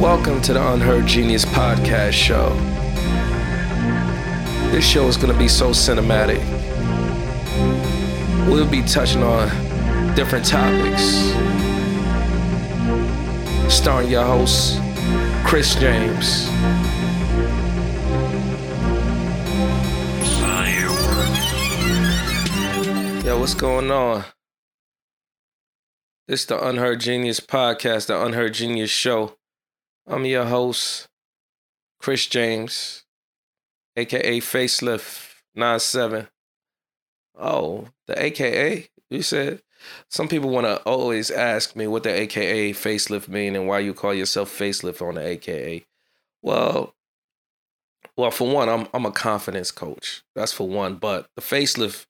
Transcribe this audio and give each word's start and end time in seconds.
Welcome 0.00 0.40
to 0.42 0.52
the 0.52 0.72
Unheard 0.74 1.06
Genius 1.06 1.44
Podcast 1.44 2.12
Show. 2.12 2.50
This 4.70 4.88
show 4.88 5.08
is 5.08 5.16
going 5.16 5.32
to 5.32 5.38
be 5.38 5.48
so 5.48 5.70
cinematic. 5.70 6.38
We'll 8.48 8.70
be 8.70 8.82
touching 8.82 9.24
on 9.24 9.48
different 10.14 10.44
topics. 10.44 11.02
Starring 13.74 14.08
your 14.08 14.24
host, 14.24 14.78
Chris 15.44 15.74
James. 15.74 16.46
Yo, 23.24 23.40
what's 23.40 23.54
going 23.54 23.90
on? 23.90 24.24
This 26.28 26.42
is 26.42 26.46
the 26.46 26.68
Unheard 26.68 27.00
Genius 27.00 27.40
Podcast, 27.40 28.06
the 28.06 28.24
Unheard 28.24 28.54
Genius 28.54 28.90
Show. 28.90 29.37
I'm 30.10 30.24
your 30.24 30.46
host, 30.46 31.06
Chris 32.00 32.26
James, 32.26 33.04
aka 33.94 34.40
Facelift 34.40 35.34
97. 35.54 36.28
Oh, 37.38 37.88
the 38.06 38.20
AKA? 38.20 38.88
You 39.10 39.20
said? 39.20 39.60
Some 40.08 40.28
people 40.28 40.48
want 40.48 40.66
to 40.66 40.78
always 40.84 41.30
ask 41.30 41.76
me 41.76 41.86
what 41.86 42.04
the 42.04 42.10
AKA 42.10 42.72
facelift 42.72 43.28
mean 43.28 43.54
and 43.54 43.68
why 43.68 43.80
you 43.80 43.92
call 43.92 44.14
yourself 44.14 44.50
facelift 44.50 45.06
on 45.06 45.16
the 45.16 45.26
AKA. 45.26 45.84
Well, 46.40 46.94
well, 48.16 48.30
for 48.30 48.50
one, 48.50 48.70
I'm 48.70 48.88
I'm 48.94 49.04
a 49.04 49.12
confidence 49.12 49.70
coach. 49.70 50.22
That's 50.34 50.54
for 50.54 50.66
one. 50.66 50.94
But 50.94 51.28
the 51.36 51.42
facelift 51.42 52.06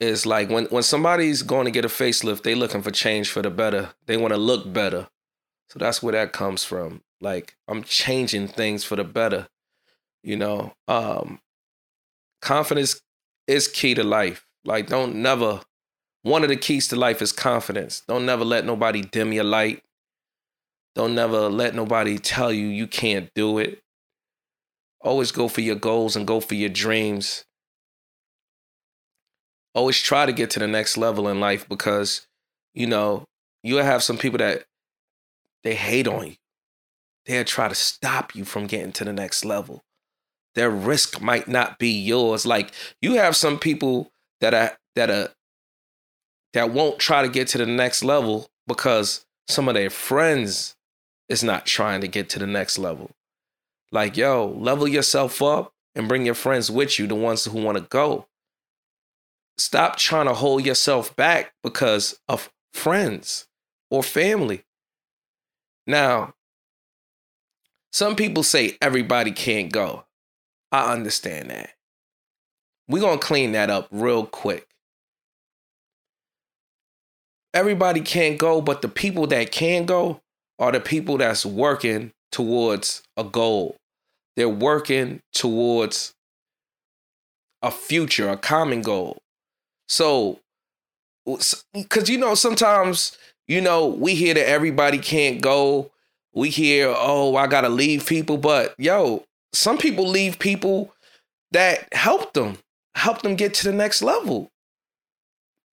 is 0.00 0.26
like 0.26 0.50
when 0.50 0.64
when 0.66 0.82
somebody's 0.82 1.44
going 1.44 1.66
to 1.66 1.70
get 1.70 1.84
a 1.84 1.88
facelift, 1.88 2.42
they 2.42 2.56
looking 2.56 2.82
for 2.82 2.90
change 2.90 3.30
for 3.30 3.42
the 3.42 3.50
better. 3.50 3.90
They 4.06 4.16
want 4.16 4.34
to 4.34 4.38
look 4.38 4.72
better. 4.72 5.06
So 5.70 5.78
that's 5.78 6.02
where 6.02 6.12
that 6.12 6.32
comes 6.32 6.64
from. 6.64 7.00
Like 7.22 7.56
I'm 7.68 7.82
changing 7.84 8.48
things 8.48 8.84
for 8.84 8.96
the 8.96 9.04
better. 9.04 9.48
You 10.22 10.36
know, 10.36 10.74
um 10.88 11.40
confidence 12.42 13.00
is 13.46 13.68
key 13.68 13.94
to 13.94 14.04
life. 14.04 14.44
Like 14.64 14.88
don't 14.88 15.16
never 15.16 15.60
one 16.22 16.42
of 16.42 16.48
the 16.48 16.56
keys 16.56 16.88
to 16.88 16.96
life 16.96 17.22
is 17.22 17.32
confidence. 17.32 18.02
Don't 18.06 18.26
never 18.26 18.44
let 18.44 18.64
nobody 18.64 19.02
dim 19.02 19.32
your 19.32 19.44
light. 19.44 19.82
Don't 20.94 21.14
never 21.14 21.48
let 21.48 21.74
nobody 21.74 22.18
tell 22.18 22.52
you 22.52 22.66
you 22.66 22.86
can't 22.86 23.30
do 23.34 23.58
it. 23.58 23.80
Always 25.00 25.32
go 25.32 25.48
for 25.48 25.62
your 25.62 25.76
goals 25.76 26.16
and 26.16 26.26
go 26.26 26.40
for 26.40 26.54
your 26.54 26.68
dreams. 26.68 27.44
Always 29.74 30.00
try 30.00 30.26
to 30.26 30.32
get 30.32 30.50
to 30.50 30.60
the 30.60 30.68
next 30.68 30.96
level 30.96 31.28
in 31.28 31.40
life 31.40 31.68
because, 31.68 32.26
you 32.74 32.86
know, 32.86 33.24
you'll 33.62 33.82
have 33.82 34.02
some 34.02 34.18
people 34.18 34.38
that 34.38 34.64
they 35.64 35.74
hate 35.74 36.06
on 36.06 36.26
you. 36.28 36.34
They'll 37.26 37.44
try 37.44 37.68
to 37.68 37.74
stop 37.74 38.34
you 38.34 38.44
from 38.44 38.66
getting 38.66 38.92
to 38.92 39.04
the 39.04 39.12
next 39.12 39.44
level. 39.44 39.82
Their 40.54 40.70
risk 40.70 41.20
might 41.20 41.48
not 41.48 41.78
be 41.78 41.90
yours. 41.90 42.44
Like 42.44 42.72
you 43.00 43.14
have 43.14 43.36
some 43.36 43.58
people 43.58 44.10
that 44.40 44.54
are 44.54 44.76
that 44.96 45.10
are 45.10 45.30
that 46.52 46.70
won't 46.70 46.98
try 46.98 47.22
to 47.22 47.28
get 47.28 47.48
to 47.48 47.58
the 47.58 47.66
next 47.66 48.04
level 48.04 48.48
because 48.66 49.24
some 49.48 49.68
of 49.68 49.74
their 49.74 49.90
friends 49.90 50.76
is 51.28 51.42
not 51.42 51.66
trying 51.66 52.00
to 52.02 52.08
get 52.08 52.28
to 52.30 52.38
the 52.38 52.46
next 52.46 52.78
level. 52.78 53.10
Like, 53.90 54.16
yo, 54.16 54.46
level 54.46 54.88
yourself 54.88 55.42
up 55.42 55.72
and 55.94 56.08
bring 56.08 56.24
your 56.26 56.34
friends 56.34 56.70
with 56.70 56.98
you, 56.98 57.06
the 57.06 57.14
ones 57.14 57.44
who 57.44 57.62
want 57.62 57.78
to 57.78 57.84
go. 57.84 58.26
Stop 59.58 59.96
trying 59.96 60.26
to 60.26 60.34
hold 60.34 60.64
yourself 60.64 61.14
back 61.14 61.52
because 61.62 62.18
of 62.28 62.50
friends 62.72 63.46
or 63.90 64.02
family. 64.02 64.64
Now, 65.86 66.34
some 67.92 68.16
people 68.16 68.42
say 68.42 68.76
everybody 68.80 69.32
can't 69.32 69.70
go. 69.70 70.04
I 70.72 70.92
understand 70.92 71.50
that. 71.50 71.74
We're 72.88 73.00
going 73.00 73.18
to 73.18 73.26
clean 73.26 73.52
that 73.52 73.70
up 73.70 73.88
real 73.90 74.26
quick. 74.26 74.66
Everybody 77.54 78.00
can't 78.00 78.38
go, 78.38 78.62
but 78.62 78.80
the 78.80 78.88
people 78.88 79.26
that 79.26 79.52
can 79.52 79.84
go 79.84 80.20
are 80.58 80.72
the 80.72 80.80
people 80.80 81.18
that's 81.18 81.44
working 81.44 82.12
towards 82.30 83.02
a 83.16 83.24
goal. 83.24 83.76
They're 84.36 84.48
working 84.48 85.20
towards 85.34 86.14
a 87.60 87.70
future, 87.70 88.30
a 88.30 88.38
common 88.38 88.80
goal. 88.80 89.18
So, 89.86 90.40
because 91.74 92.08
you 92.08 92.16
know, 92.16 92.34
sometimes, 92.34 93.18
you 93.46 93.60
know, 93.60 93.86
we 93.86 94.14
hear 94.14 94.32
that 94.32 94.48
everybody 94.48 94.98
can't 94.98 95.42
go 95.42 95.90
we 96.34 96.50
hear, 96.50 96.92
oh, 96.96 97.36
I 97.36 97.46
gotta 97.46 97.68
leave 97.68 98.06
people, 98.06 98.38
but 98.38 98.74
yo, 98.78 99.24
some 99.52 99.78
people 99.78 100.06
leave 100.08 100.38
people 100.38 100.94
that 101.52 101.92
helped 101.92 102.34
them, 102.34 102.58
help 102.94 103.22
them 103.22 103.36
get 103.36 103.54
to 103.54 103.64
the 103.64 103.72
next 103.72 104.02
level. 104.02 104.50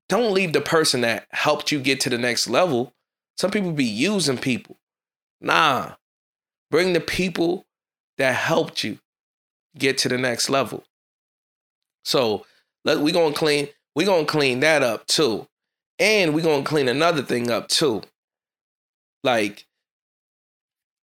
Don't 0.10 0.34
leave 0.34 0.54
the 0.54 0.62
person 0.62 1.02
that 1.02 1.28
helped 1.32 1.72
you 1.72 1.80
get 1.80 2.00
to 2.02 2.10
the 2.10 2.18
next 2.18 2.50
level. 2.50 2.94
Some 3.38 3.52
people 3.52 3.72
be 3.72 3.86
using 3.86 4.38
people. 4.38 4.78
Nah, 5.40 5.94
bring 6.72 6.94
the 6.94 7.00
people 7.00 7.66
that 8.18 8.36
helped 8.36 8.84
you 8.84 9.00
get 9.78 9.98
to 10.00 10.10
the 10.10 10.18
next 10.18 10.50
level. 10.50 10.84
So 12.04 12.46
let 12.84 13.00
we 13.00 13.12
gonna 13.12 13.36
clean 13.36 13.70
we 13.96 14.04
gonna 14.04 14.26
clean 14.26 14.60
that 14.62 14.84
up 14.84 15.06
too, 15.08 15.48
and 16.00 16.34
we 16.34 16.42
gonna 16.42 16.64
clean 16.64 16.90
another 16.90 17.22
thing 17.22 17.50
up 17.50 17.68
too. 17.68 18.02
Like 19.24 19.66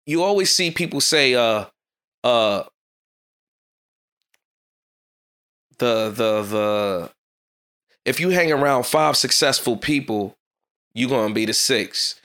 you 0.07 0.23
always 0.23 0.51
see 0.53 0.71
people 0.71 1.01
say 1.01 1.35
uh 1.35 1.67
uh 2.25 2.63
the 5.79 6.11
the 6.11 6.43
the 6.43 7.11
if 8.05 8.21
you 8.21 8.31
hang 8.31 8.53
around 8.53 8.85
five 8.87 9.17
successful 9.17 9.77
people, 9.77 10.37
you're 10.95 11.11
gonna 11.11 11.35
be 11.35 11.45
the 11.45 11.53
six. 11.53 12.21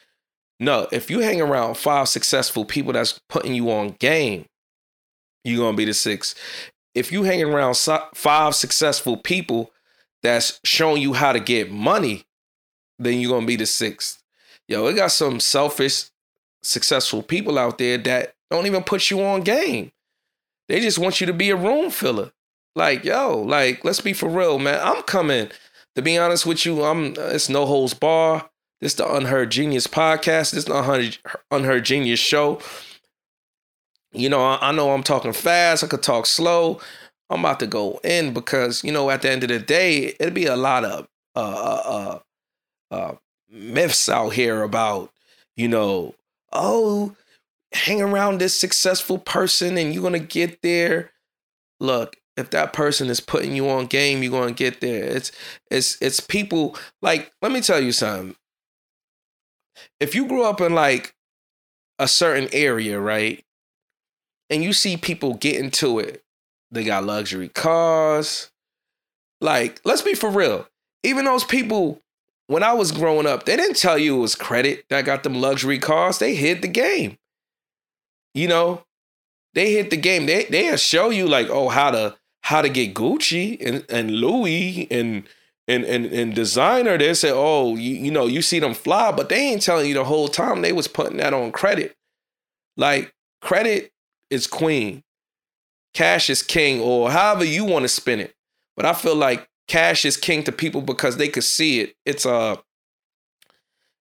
No, 0.60 0.88
if 0.92 1.10
you 1.10 1.20
hang 1.22 1.42
around 1.42 1.76
five 1.76 2.08
successful 2.08 2.66
people 2.66 2.94
that's 2.94 3.20
putting 3.28 3.56
you 3.56 3.72
on 3.72 3.96
game, 4.00 4.46
you're 5.44 5.58
gonna 5.58 5.76
be 5.76 5.86
the 5.86 5.94
six. 5.94 6.36
If 6.94 7.12
you 7.12 7.24
hang 7.24 7.42
around 7.42 7.76
five 8.14 8.54
successful 8.54 9.18
people 9.18 9.72
that's 10.22 10.60
showing 10.64 11.02
you 11.02 11.14
how 11.14 11.32
to 11.32 11.40
get 11.40 11.72
money, 11.72 12.24
then 13.00 13.20
you're 13.20 13.32
gonna 13.32 13.48
be 13.48 13.56
the 13.56 13.66
sixth. 13.66 14.22
Yo, 14.68 14.86
it 14.86 14.96
got 14.96 15.12
some 15.12 15.40
selfish 15.40 16.12
successful 16.64 17.24
people 17.24 17.58
out 17.58 17.78
there 17.78 17.98
that 17.98 18.34
don't 18.50 18.66
even 18.66 18.84
put 18.84 19.10
you 19.10 19.22
on 19.22 19.42
game. 19.42 19.92
They 20.68 20.80
just 20.80 21.00
want 21.00 21.20
you 21.20 21.28
to 21.28 21.34
be 21.34 21.50
a 21.50 21.56
room 21.56 21.90
filler. 21.90 22.32
Like, 22.76 23.04
yo, 23.04 23.42
like, 23.42 23.84
let's 23.84 24.02
be 24.02 24.14
for 24.14 24.30
real, 24.30 24.60
man. 24.60 24.80
I'm 24.82 25.04
coming. 25.04 25.50
To 25.96 26.02
be 26.02 26.18
honest 26.18 26.46
with 26.46 26.66
you, 26.66 26.84
I'm 26.84 27.16
it's 27.18 27.50
no 27.50 27.66
holds 27.66 27.94
bar. 27.94 28.50
This 28.80 28.94
the 28.94 29.14
Unheard 29.14 29.52
Genius 29.52 29.88
podcast. 29.88 30.52
This 30.52 30.66
the 30.66 30.78
Unheard, 30.78 31.18
Unheard 31.52 31.86
Genius 31.86 32.20
show. 32.20 32.62
You 34.14 34.30
know, 34.30 34.44
I, 34.44 34.70
I 34.70 34.72
know 34.72 34.92
I'm 34.92 35.04
talking 35.04 35.34
fast. 35.34 35.84
I 35.84 35.88
could 35.88 36.04
talk 36.04 36.26
slow. 36.26 36.80
I'm 37.30 37.42
about 37.42 37.60
to 37.60 37.68
go 37.68 38.00
in 38.04 38.34
because 38.34 38.84
you 38.84 38.92
know, 38.92 39.10
at 39.10 39.22
the 39.22 39.30
end 39.30 39.44
of 39.44 39.50
the 39.50 39.60
day, 39.60 40.16
it'd 40.20 40.34
be 40.34 40.46
a 40.46 40.56
lot 40.56 40.86
of 40.86 41.08
uh, 41.36 41.40
uh, 41.40 42.20
uh, 42.92 42.96
uh 42.96 43.16
myths 43.50 44.08
out 44.10 44.30
here 44.30 44.64
about 44.64 45.12
you 45.56 45.68
know 45.68 46.16
oh, 46.52 47.16
hang 47.74 48.02
around 48.02 48.40
this 48.40 48.56
successful 48.56 49.18
person 49.18 49.78
and 49.78 49.94
you're 49.94 50.02
going 50.02 50.14
to 50.14 50.20
get 50.20 50.62
there. 50.62 51.12
Look, 51.80 52.18
if 52.38 52.50
that 52.52 52.74
person 52.74 53.10
is 53.10 53.20
putting 53.20 53.56
you 53.56 53.70
on 53.70 53.88
game, 53.88 54.24
you're 54.24 54.32
going 54.32 54.54
to 54.54 54.64
get 54.64 54.82
there. 54.82 55.04
It's 55.04 55.32
it's 55.70 55.98
it's 56.02 56.20
people 56.20 56.78
like 57.02 57.32
let 57.42 57.52
me 57.52 57.62
tell 57.62 57.82
you 57.82 57.92
something. 57.92 58.36
If 60.00 60.16
you 60.16 60.28
grew 60.28 60.44
up 60.44 60.62
in 60.62 60.74
like 60.74 61.14
a 62.00 62.08
certain 62.08 62.50
area, 62.52 63.00
right? 63.00 63.44
And 64.50 64.64
you 64.64 64.74
see 64.74 64.98
people 64.98 65.36
get 65.36 65.56
into 65.56 66.00
it. 66.00 66.24
They 66.72 66.84
got 66.84 67.06
luxury 67.06 67.50
cars. 67.50 68.50
Like, 69.40 69.80
let's 69.86 70.02
be 70.02 70.14
for 70.14 70.30
real. 70.30 70.68
Even 71.04 71.26
those 71.26 71.44
people 71.44 72.02
when 72.52 72.64
I 72.64 72.74
was 72.74 72.92
growing 72.92 73.26
up, 73.26 73.46
they 73.46 73.56
didn't 73.56 73.78
tell 73.78 73.98
you 73.98 74.18
it 74.18 74.20
was 74.20 74.36
credit 74.36 74.84
that 74.90 75.06
got 75.06 75.24
them 75.24 75.36
luxury 75.36 75.80
cars. 75.80 76.20
They 76.20 76.36
hit 76.36 76.62
the 76.62 76.68
game. 76.68 77.18
You 78.34 78.50
know, 78.50 78.84
they 79.54 79.72
hit 79.72 79.90
the 79.90 79.96
game. 79.96 80.26
They 80.26 80.44
they 80.44 80.76
show 80.76 81.12
you 81.12 81.28
like, 81.28 81.48
oh, 81.50 81.70
how 81.70 81.92
to 81.92 82.18
how 82.42 82.62
to 82.62 82.68
get 82.68 82.94
Gucci 82.94 83.58
and, 83.66 83.86
and 83.90 84.12
Louis 84.12 84.86
and 84.92 85.24
and 85.70 85.86
and 85.86 86.06
and 86.08 86.36
designer. 86.36 86.98
They 86.98 87.14
say, 87.14 87.32
oh, 87.34 87.78
you, 87.78 87.96
you 87.96 88.12
know, 88.12 88.28
you 88.28 88.42
see 88.42 88.60
them 88.60 88.74
fly, 88.74 89.14
but 89.14 89.30
they 89.30 89.40
ain't 89.40 89.62
telling 89.62 89.88
you 89.88 89.94
the 89.94 90.04
whole 90.04 90.28
time 90.28 90.62
they 90.62 90.74
was 90.74 90.90
putting 90.90 91.18
that 91.18 91.34
on 91.34 91.54
credit. 91.54 91.96
Like 92.76 93.14
credit 93.40 93.94
is 94.30 94.46
queen, 94.46 95.04
cash 95.94 96.30
is 96.30 96.44
king, 96.44 96.82
or 96.82 97.12
however 97.12 97.46
you 97.46 97.64
want 97.64 97.84
to 97.84 97.90
spin 97.90 98.20
it. 98.20 98.36
But 98.76 98.86
I 98.86 98.92
feel 98.92 99.16
like 99.16 99.48
cash 99.72 100.04
is 100.04 100.18
king 100.18 100.44
to 100.44 100.52
people 100.52 100.82
because 100.82 101.16
they 101.16 101.30
could 101.30 101.46
see 101.46 101.80
it. 101.80 101.96
It's 102.06 102.26
a 102.26 102.62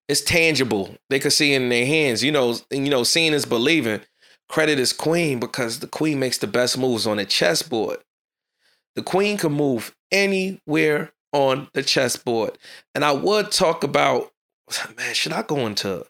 it's 0.09 0.19
tangible. 0.19 0.97
They 1.09 1.17
could 1.17 1.31
see 1.31 1.53
it 1.53 1.61
in 1.61 1.69
their 1.69 1.85
hands. 1.85 2.21
You 2.21 2.33
know, 2.33 2.57
and, 2.69 2.85
you 2.85 2.91
know, 2.91 3.03
seeing 3.03 3.31
is 3.31 3.45
believing. 3.45 4.01
Credit 4.49 4.77
is 4.77 4.91
queen 4.91 5.39
because 5.39 5.79
the 5.79 5.87
queen 5.87 6.19
makes 6.19 6.39
the 6.39 6.47
best 6.47 6.77
moves 6.77 7.07
on 7.07 7.15
the 7.15 7.25
chessboard. 7.25 7.99
The 8.95 9.01
queen 9.01 9.37
can 9.37 9.53
move 9.53 9.95
anywhere 10.11 11.13
on 11.31 11.69
the 11.71 11.83
chessboard. 11.83 12.57
And 12.93 13.05
I 13.05 13.13
would 13.13 13.51
talk 13.51 13.85
about, 13.85 14.33
man, 14.97 15.13
should 15.13 15.31
I 15.31 15.43
go 15.43 15.65
into, 15.65 16.05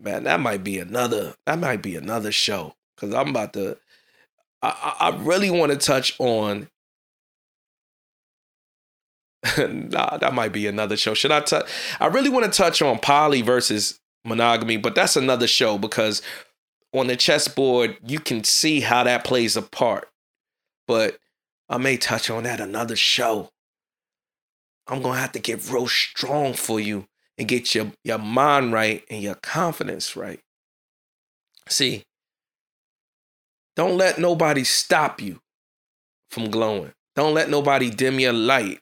man, 0.00 0.24
that 0.24 0.40
might 0.40 0.64
be 0.64 0.80
another, 0.80 1.36
that 1.46 1.60
might 1.60 1.80
be 1.80 1.94
another 1.94 2.32
show. 2.32 2.74
Cause 2.96 3.14
I'm 3.14 3.28
about 3.28 3.52
to, 3.52 3.78
I, 4.60 4.96
I 4.98 5.16
really 5.20 5.50
want 5.50 5.70
to 5.70 5.78
touch 5.78 6.16
on 6.18 6.68
nah, 9.58 10.16
that 10.18 10.34
might 10.34 10.52
be 10.52 10.66
another 10.66 10.96
show. 10.96 11.14
Should 11.14 11.32
I 11.32 11.40
touch? 11.40 11.68
I 12.00 12.06
really 12.06 12.30
want 12.30 12.44
to 12.44 12.50
touch 12.50 12.82
on 12.82 12.98
poly 12.98 13.42
versus 13.42 14.00
monogamy, 14.24 14.76
but 14.76 14.94
that's 14.94 15.16
another 15.16 15.46
show 15.46 15.78
because 15.78 16.22
on 16.92 17.06
the 17.06 17.16
chessboard 17.16 17.96
you 18.04 18.18
can 18.18 18.44
see 18.44 18.80
how 18.80 19.04
that 19.04 19.24
plays 19.24 19.56
a 19.56 19.62
part. 19.62 20.08
But 20.86 21.18
I 21.68 21.78
may 21.78 21.96
touch 21.96 22.30
on 22.30 22.44
that 22.44 22.60
another 22.60 22.96
show. 22.96 23.50
I'm 24.86 25.02
gonna 25.02 25.18
have 25.20 25.32
to 25.32 25.38
get 25.38 25.70
real 25.70 25.86
strong 25.86 26.54
for 26.54 26.80
you 26.80 27.06
and 27.36 27.46
get 27.46 27.74
your 27.74 27.92
your 28.04 28.18
mind 28.18 28.72
right 28.72 29.04
and 29.10 29.22
your 29.22 29.34
confidence 29.36 30.16
right. 30.16 30.40
See, 31.68 32.04
don't 33.76 33.96
let 33.96 34.18
nobody 34.18 34.64
stop 34.64 35.20
you 35.20 35.40
from 36.30 36.50
glowing. 36.50 36.92
Don't 37.14 37.34
let 37.34 37.50
nobody 37.50 37.90
dim 37.90 38.18
your 38.18 38.32
light. 38.32 38.80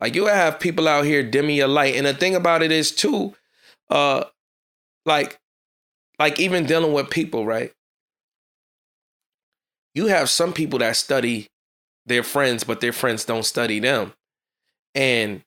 Like 0.00 0.14
you 0.14 0.26
have 0.26 0.60
people 0.60 0.88
out 0.88 1.04
here 1.04 1.22
dimming 1.22 1.56
your 1.56 1.68
light. 1.68 1.94
And 1.96 2.06
the 2.06 2.14
thing 2.14 2.34
about 2.34 2.62
it 2.62 2.72
is 2.72 2.90
too, 2.90 3.34
uh, 3.90 4.24
like, 5.06 5.38
like 6.18 6.38
even 6.40 6.66
dealing 6.66 6.92
with 6.92 7.10
people, 7.10 7.46
right? 7.46 7.72
You 9.94 10.06
have 10.06 10.28
some 10.28 10.52
people 10.52 10.80
that 10.80 10.96
study 10.96 11.48
their 12.06 12.22
friends, 12.22 12.64
but 12.64 12.80
their 12.80 12.92
friends 12.92 13.24
don't 13.24 13.44
study 13.44 13.78
them. 13.78 14.12
And 14.94 15.42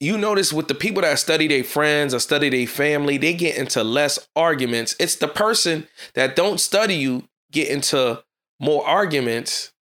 you 0.00 0.16
notice 0.16 0.52
with 0.52 0.68
the 0.68 0.74
people 0.74 1.02
that 1.02 1.18
study 1.18 1.48
their 1.48 1.64
friends 1.64 2.14
or 2.14 2.20
study 2.20 2.48
their 2.48 2.66
family, 2.66 3.18
they 3.18 3.34
get 3.34 3.56
into 3.56 3.82
less 3.82 4.28
arguments. 4.36 4.94
It's 5.00 5.16
the 5.16 5.28
person 5.28 5.88
that 6.14 6.36
don't 6.36 6.60
study 6.60 6.94
you 6.94 7.24
get 7.50 7.68
into 7.68 8.22
more 8.60 8.86
arguments 8.86 9.72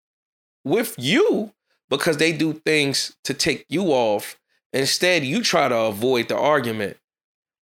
with 0.64 0.94
you 0.98 1.52
because 1.88 2.16
they 2.16 2.32
do 2.32 2.52
things 2.52 3.16
to 3.24 3.34
take 3.34 3.64
you 3.68 3.86
off. 3.88 4.38
Instead, 4.72 5.24
you 5.24 5.42
try 5.42 5.68
to 5.68 5.76
avoid 5.76 6.28
the 6.28 6.36
argument 6.36 6.96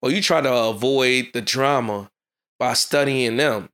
or 0.02 0.10
you 0.10 0.20
try 0.20 0.40
to 0.40 0.52
avoid 0.52 1.28
the 1.32 1.40
drama 1.40 2.10
by 2.58 2.74
studying 2.74 3.36
them. 3.36 3.68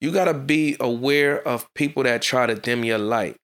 You 0.00 0.12
got 0.12 0.24
to 0.24 0.34
be 0.34 0.76
aware 0.80 1.46
of 1.46 1.72
people 1.74 2.02
that 2.04 2.22
try 2.22 2.46
to 2.46 2.54
dim 2.54 2.84
your 2.84 2.98
light. 2.98 3.36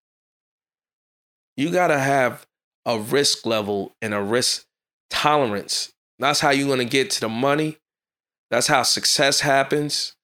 You 1.56 1.70
got 1.70 1.88
to 1.88 1.98
have 1.98 2.46
a 2.84 2.98
risk 2.98 3.44
level 3.44 3.92
and 4.00 4.14
a 4.14 4.22
risk 4.22 4.64
tolerance. 5.10 5.92
That's 6.18 6.40
how 6.40 6.50
you're 6.50 6.66
going 6.66 6.78
to 6.78 6.84
get 6.84 7.10
to 7.10 7.20
the 7.20 7.28
money. 7.28 7.78
That's 8.50 8.68
how 8.68 8.84
success 8.84 9.40
happens. 9.40 10.14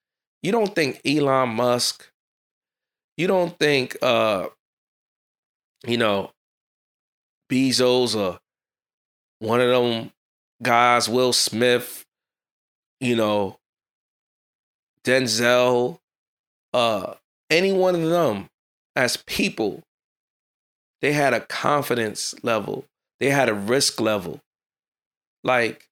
You 0.42 0.52
don't 0.52 0.74
think 0.74 1.00
Elon 1.04 1.50
Musk, 1.50 2.08
you 3.16 3.26
don't 3.26 3.56
think 3.58 3.96
uh, 4.02 4.48
you 5.86 5.96
know, 5.96 6.30
Bezos 7.50 8.16
or 8.16 8.38
one 9.40 9.60
of 9.60 9.68
them 9.68 10.12
guys, 10.62 11.08
Will 11.08 11.32
Smith, 11.32 12.04
you 13.00 13.16
know, 13.16 13.58
Denzel, 15.04 15.98
uh, 16.72 17.14
any 17.50 17.72
one 17.72 17.96
of 17.96 18.08
them 18.08 18.48
as 18.94 19.16
people, 19.16 19.82
they 21.00 21.12
had 21.12 21.34
a 21.34 21.40
confidence 21.40 22.34
level, 22.42 22.84
they 23.18 23.30
had 23.30 23.48
a 23.48 23.54
risk 23.54 24.00
level. 24.00 24.40
Like, 25.42 25.88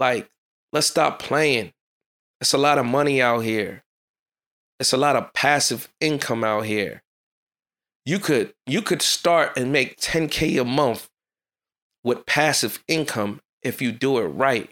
like, 0.00 0.28
let's 0.72 0.88
stop 0.88 1.20
playing. 1.20 1.72
It's 2.40 2.52
a 2.52 2.58
lot 2.58 2.78
of 2.78 2.86
money 2.86 3.22
out 3.22 3.40
here. 3.40 3.84
It's 4.80 4.92
a 4.92 4.96
lot 4.96 5.16
of 5.16 5.32
passive 5.32 5.88
income 6.00 6.42
out 6.42 6.64
here 6.64 7.02
you 8.08 8.18
could 8.18 8.54
you 8.66 8.80
could 8.80 9.02
start 9.02 9.54
and 9.58 9.70
make 9.70 10.00
10k 10.00 10.58
a 10.58 10.64
month 10.64 11.10
with 12.02 12.24
passive 12.24 12.82
income 12.88 13.38
if 13.62 13.82
you 13.82 13.92
do 13.92 14.16
it 14.16 14.28
right. 14.28 14.70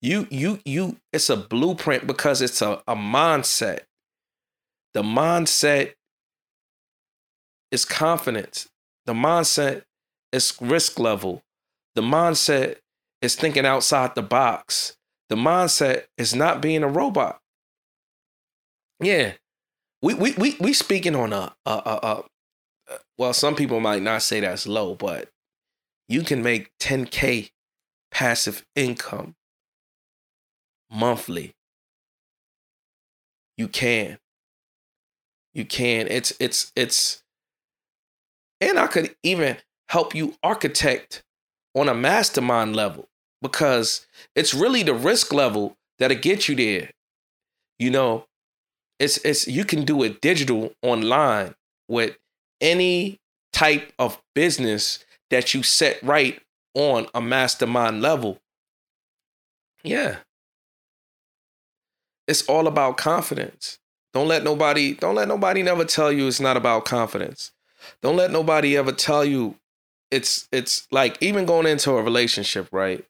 You 0.00 0.28
you 0.30 0.60
you 0.64 0.98
it's 1.12 1.28
a 1.28 1.36
blueprint 1.36 2.06
because 2.06 2.40
it's 2.40 2.62
a, 2.62 2.80
a 2.86 2.94
mindset. 2.94 3.80
The 4.92 5.02
mindset 5.02 5.94
is 7.72 7.84
confidence. 7.84 8.68
The 9.06 9.12
mindset 9.12 9.82
is 10.30 10.56
risk 10.60 11.00
level. 11.00 11.42
The 11.96 12.02
mindset 12.02 12.76
is 13.22 13.34
thinking 13.34 13.66
outside 13.66 14.14
the 14.14 14.22
box. 14.22 14.96
The 15.30 15.36
mindset 15.36 16.04
is 16.16 16.32
not 16.32 16.62
being 16.62 16.84
a 16.84 16.88
robot. 16.88 17.40
Yeah 19.00 19.32
we 20.04 20.12
we 20.12 20.34
we 20.34 20.54
we 20.60 20.72
speaking 20.74 21.16
on 21.16 21.32
a, 21.32 21.54
a, 21.64 21.70
a, 21.70 22.22
a 22.90 22.98
well, 23.16 23.32
some 23.32 23.56
people 23.56 23.80
might 23.80 24.02
not 24.02 24.20
say 24.22 24.40
that's 24.40 24.66
low, 24.66 24.94
but 24.94 25.30
you 26.10 26.22
can 26.22 26.42
make 26.42 26.70
10k 26.78 27.50
passive 28.10 28.66
income 28.76 29.34
monthly. 30.90 31.54
You 33.56 33.66
can. 33.66 34.18
You 35.54 35.64
can. 35.64 36.06
It's 36.08 36.34
it's 36.38 36.70
it's 36.76 37.22
and 38.60 38.78
I 38.78 38.88
could 38.88 39.16
even 39.22 39.56
help 39.88 40.14
you 40.14 40.34
architect 40.42 41.24
on 41.74 41.88
a 41.88 41.94
mastermind 41.94 42.76
level 42.76 43.08
because 43.40 44.06
it's 44.36 44.52
really 44.52 44.82
the 44.82 44.92
risk 44.94 45.32
level 45.32 45.78
that'll 45.98 46.18
get 46.18 46.46
you 46.46 46.54
there. 46.56 46.90
You 47.78 47.90
know, 47.90 48.26
it's 48.98 49.18
it's 49.18 49.46
you 49.46 49.64
can 49.64 49.84
do 49.84 50.02
it 50.02 50.20
digital 50.20 50.72
online 50.82 51.54
with 51.88 52.16
any 52.60 53.18
type 53.52 53.92
of 53.98 54.20
business 54.34 55.04
that 55.30 55.54
you 55.54 55.62
set 55.62 56.02
right 56.02 56.40
on 56.74 57.06
a 57.14 57.20
mastermind 57.20 58.02
level. 58.02 58.40
Yeah. 59.82 60.16
It's 62.26 62.42
all 62.48 62.66
about 62.66 62.96
confidence. 62.96 63.78
Don't 64.12 64.28
let 64.28 64.44
nobody 64.44 64.94
don't 64.94 65.14
let 65.14 65.28
nobody 65.28 65.62
never 65.62 65.84
tell 65.84 66.12
you 66.12 66.28
it's 66.28 66.40
not 66.40 66.56
about 66.56 66.84
confidence. 66.84 67.52
Don't 68.02 68.16
let 68.16 68.30
nobody 68.30 68.76
ever 68.76 68.92
tell 68.92 69.24
you 69.24 69.56
it's 70.10 70.48
it's 70.52 70.86
like 70.90 71.18
even 71.20 71.44
going 71.44 71.66
into 71.66 71.90
a 71.92 72.02
relationship, 72.02 72.68
right? 72.72 73.04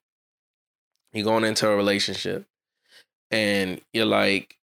You're 1.12 1.24
going 1.24 1.44
into 1.44 1.68
a 1.68 1.76
relationship 1.76 2.46
and 3.30 3.80
you're 3.92 4.06
like 4.06 4.56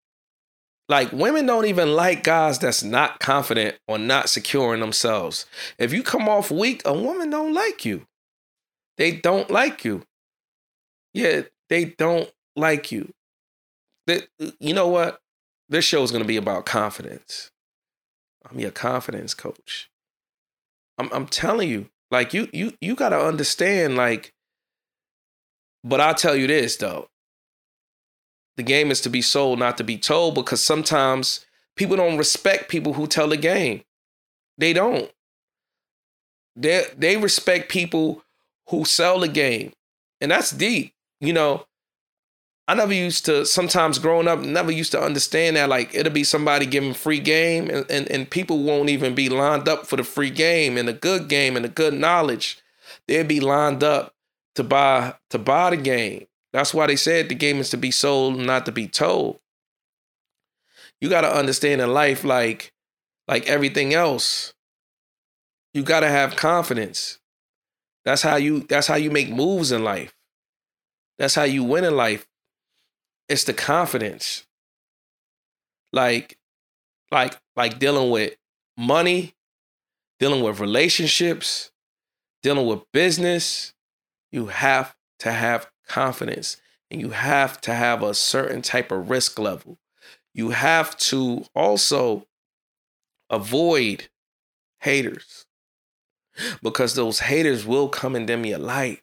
like 0.91 1.13
women 1.13 1.47
don't 1.47 1.67
even 1.67 1.95
like 1.95 2.25
guys 2.25 2.59
that's 2.59 2.83
not 2.83 3.21
confident 3.21 3.79
or 3.87 3.97
not 3.97 4.29
secure 4.29 4.75
in 4.75 4.81
themselves. 4.81 5.47
If 5.79 5.93
you 5.93 6.03
come 6.03 6.29
off 6.29 6.51
weak, 6.51 6.83
a 6.85 6.93
woman 6.93 7.31
don't 7.31 7.55
like 7.55 7.85
you. 7.85 8.07
They 8.99 9.13
don't 9.13 9.49
like 9.51 9.85
you. 9.85 10.03
Yeah, 11.15 11.43
they 11.69 11.85
don't 11.85 12.29
like 12.57 12.91
you. 12.91 13.13
They, 14.09 14.23
you 14.59 14.75
know 14.75 14.89
what? 14.89 15.21
This 15.69 15.85
show 15.85 16.03
is 16.03 16.11
going 16.11 16.25
to 16.25 16.29
be 16.29 16.37
about 16.37 16.67
confidence. 16.67 17.53
I'm 18.51 18.59
your 18.59 18.73
confidence 18.73 19.33
coach. 19.33 19.89
I'm, 20.99 21.09
I'm 21.13 21.27
telling 21.27 21.69
you, 21.69 21.89
like 22.11 22.35
you, 22.35 22.49
you, 22.53 22.73
you 22.81 22.97
got 22.97 23.11
to 23.11 23.21
understand, 23.21 23.97
like. 23.97 24.35
But 25.85 26.01
I'll 26.01 26.17
tell 26.17 26.35
you 26.35 26.49
this 26.49 26.77
though, 26.77 27.09
the 28.61 28.65
game 28.65 28.91
is 28.91 29.01
to 29.01 29.09
be 29.09 29.23
sold, 29.23 29.59
not 29.59 29.79
to 29.79 29.85
be 29.85 29.97
told, 29.97 30.35
because 30.35 30.63
sometimes 30.63 31.47
people 31.77 31.97
don't 31.97 32.19
respect 32.19 32.69
people 32.69 32.93
who 32.93 33.07
tell 33.07 33.27
the 33.27 33.39
game. 33.39 33.85
They 34.59 34.75
don't. 34.75 35.11
They 36.55 36.85
they 36.95 37.17
respect 37.17 37.71
people 37.71 38.23
who 38.69 38.85
sell 38.85 39.21
the 39.21 39.29
game. 39.29 39.73
And 40.21 40.31
that's 40.31 40.51
deep. 40.51 40.93
You 41.23 41.33
know, 41.33 41.65
I 42.69 42.75
never 42.75 42.93
used 42.93 43.25
to 43.25 43.47
sometimes 43.47 43.99
growing 43.99 44.29
up, 44.29 44.41
never 44.41 44.71
used 44.71 44.93
to 44.93 45.01
understand 45.01 45.57
that. 45.57 45.71
Like 45.71 45.95
it'll 45.95 46.13
be 46.13 46.23
somebody 46.23 46.67
giving 46.67 46.93
free 46.93 47.19
game 47.19 47.71
and, 47.71 47.91
and, 47.91 48.11
and 48.11 48.31
people 48.31 48.63
won't 48.63 48.91
even 48.91 49.15
be 49.15 49.31
lined 49.31 49.71
up 49.71 49.87
for 49.87 49.97
the 49.97 50.05
free 50.05 50.29
game 50.29 50.77
and 50.77 50.87
the 50.87 50.93
good 50.93 51.29
game 51.29 51.57
and 51.57 51.65
the 51.65 51.71
good 51.71 51.95
knowledge. 51.95 52.59
They'll 53.09 53.25
be 53.25 53.41
lined 53.41 53.83
up 53.83 54.13
to 54.57 54.63
buy 54.63 55.15
to 55.31 55.39
buy 55.39 55.71
the 55.71 55.79
game. 55.79 56.27
That's 56.53 56.75
why 56.75 56.87
they 56.87 56.97
said 56.97 57.29
the 57.29 57.35
game 57.35 57.59
is 57.59 57.71
to 57.71 57.77
be 57.77 57.91
sold, 57.91 58.39
not 58.39 58.67
to 58.67 58.73
be 58.73 58.89
told. 58.89 59.39
You 61.01 61.09
got 61.09 61.23
to 61.23 61.33
understand 61.35 61.81
in 61.81 61.93
life, 61.93 62.25
like, 62.25 62.73
like 63.29 63.49
everything 63.49 63.95
else, 63.95 64.53
you 65.73 65.83
got 65.83 66.01
to 66.01 66.09
have 66.09 66.37
confidence. 66.37 67.19
That's 68.05 68.23
how 68.23 68.37
you. 68.37 68.61
That's 68.61 68.87
how 68.87 68.97
you 68.97 69.11
make 69.11 69.31
moves 69.31 69.73
in 69.73 69.85
life. 69.85 70.15
That's 71.19 71.35
how 71.35 71.45
you 71.45 71.63
win 71.63 71.85
in 71.85 71.97
life. 71.97 72.27
It's 73.29 73.45
the 73.45 73.53
confidence. 73.53 74.47
Like, 75.93 76.39
like, 77.11 77.39
like 77.57 77.79
dealing 77.79 78.11
with 78.11 78.35
money, 78.77 79.35
dealing 80.19 80.43
with 80.43 80.61
relationships, 80.61 81.71
dealing 82.43 82.67
with 82.67 82.81
business. 82.93 83.75
You 84.33 84.47
have 84.47 84.97
to 85.21 85.33
have 85.33 85.71
confidence 85.91 86.57
and 86.91 87.01
you 87.01 87.11
have 87.11 87.61
to 87.63 87.75
have 87.75 88.03
a 88.03 88.15
certain 88.15 88.63
type 88.63 88.93
of 88.93 89.11
risk 89.11 89.39
level. 89.39 89.79
You 90.33 90.51
have 90.51 90.97
to 90.99 91.45
also 91.55 92.27
avoid 93.29 94.09
haters 94.81 95.47
because 96.63 96.95
those 96.95 97.21
haters 97.21 97.67
will 97.67 97.89
come 97.89 98.15
and 98.15 98.27
dim 98.27 98.47
your 98.47 98.59
light. 98.59 99.03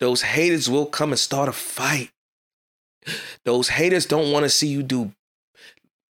Those 0.00 0.22
haters 0.22 0.68
will 0.68 0.86
come 0.86 1.12
and 1.12 1.18
start 1.18 1.48
a 1.48 1.52
fight. 1.52 2.10
Those 3.44 3.68
haters 3.68 4.04
don't 4.04 4.32
want 4.32 4.44
to 4.44 4.50
see 4.50 4.66
you 4.66 4.82
do. 4.82 5.12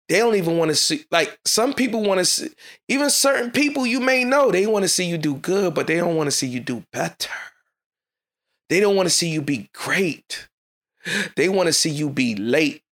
They 0.08 0.18
don't 0.18 0.36
even 0.36 0.56
want 0.56 0.68
to 0.68 0.76
see, 0.76 1.04
like, 1.10 1.36
some 1.44 1.74
people 1.74 2.04
want 2.04 2.18
to 2.18 2.24
see, 2.24 2.50
even 2.86 3.10
certain 3.10 3.50
people 3.50 3.84
you 3.84 3.98
may 3.98 4.22
know, 4.22 4.52
they 4.52 4.64
want 4.68 4.84
to 4.84 4.88
see 4.88 5.04
you 5.04 5.18
do 5.18 5.34
good, 5.34 5.74
but 5.74 5.88
they 5.88 5.96
don't 5.96 6.14
want 6.14 6.28
to 6.28 6.30
see 6.30 6.46
you 6.46 6.60
do 6.60 6.84
better. 6.92 7.28
They 8.68 8.80
don't 8.80 8.96
want 8.96 9.06
to 9.06 9.14
see 9.14 9.28
you 9.28 9.42
be 9.42 9.68
great. 9.72 10.48
They 11.36 11.48
want 11.48 11.68
to 11.68 11.72
see 11.72 11.90
you 11.90 12.10
be 12.10 12.34
late 12.34 12.82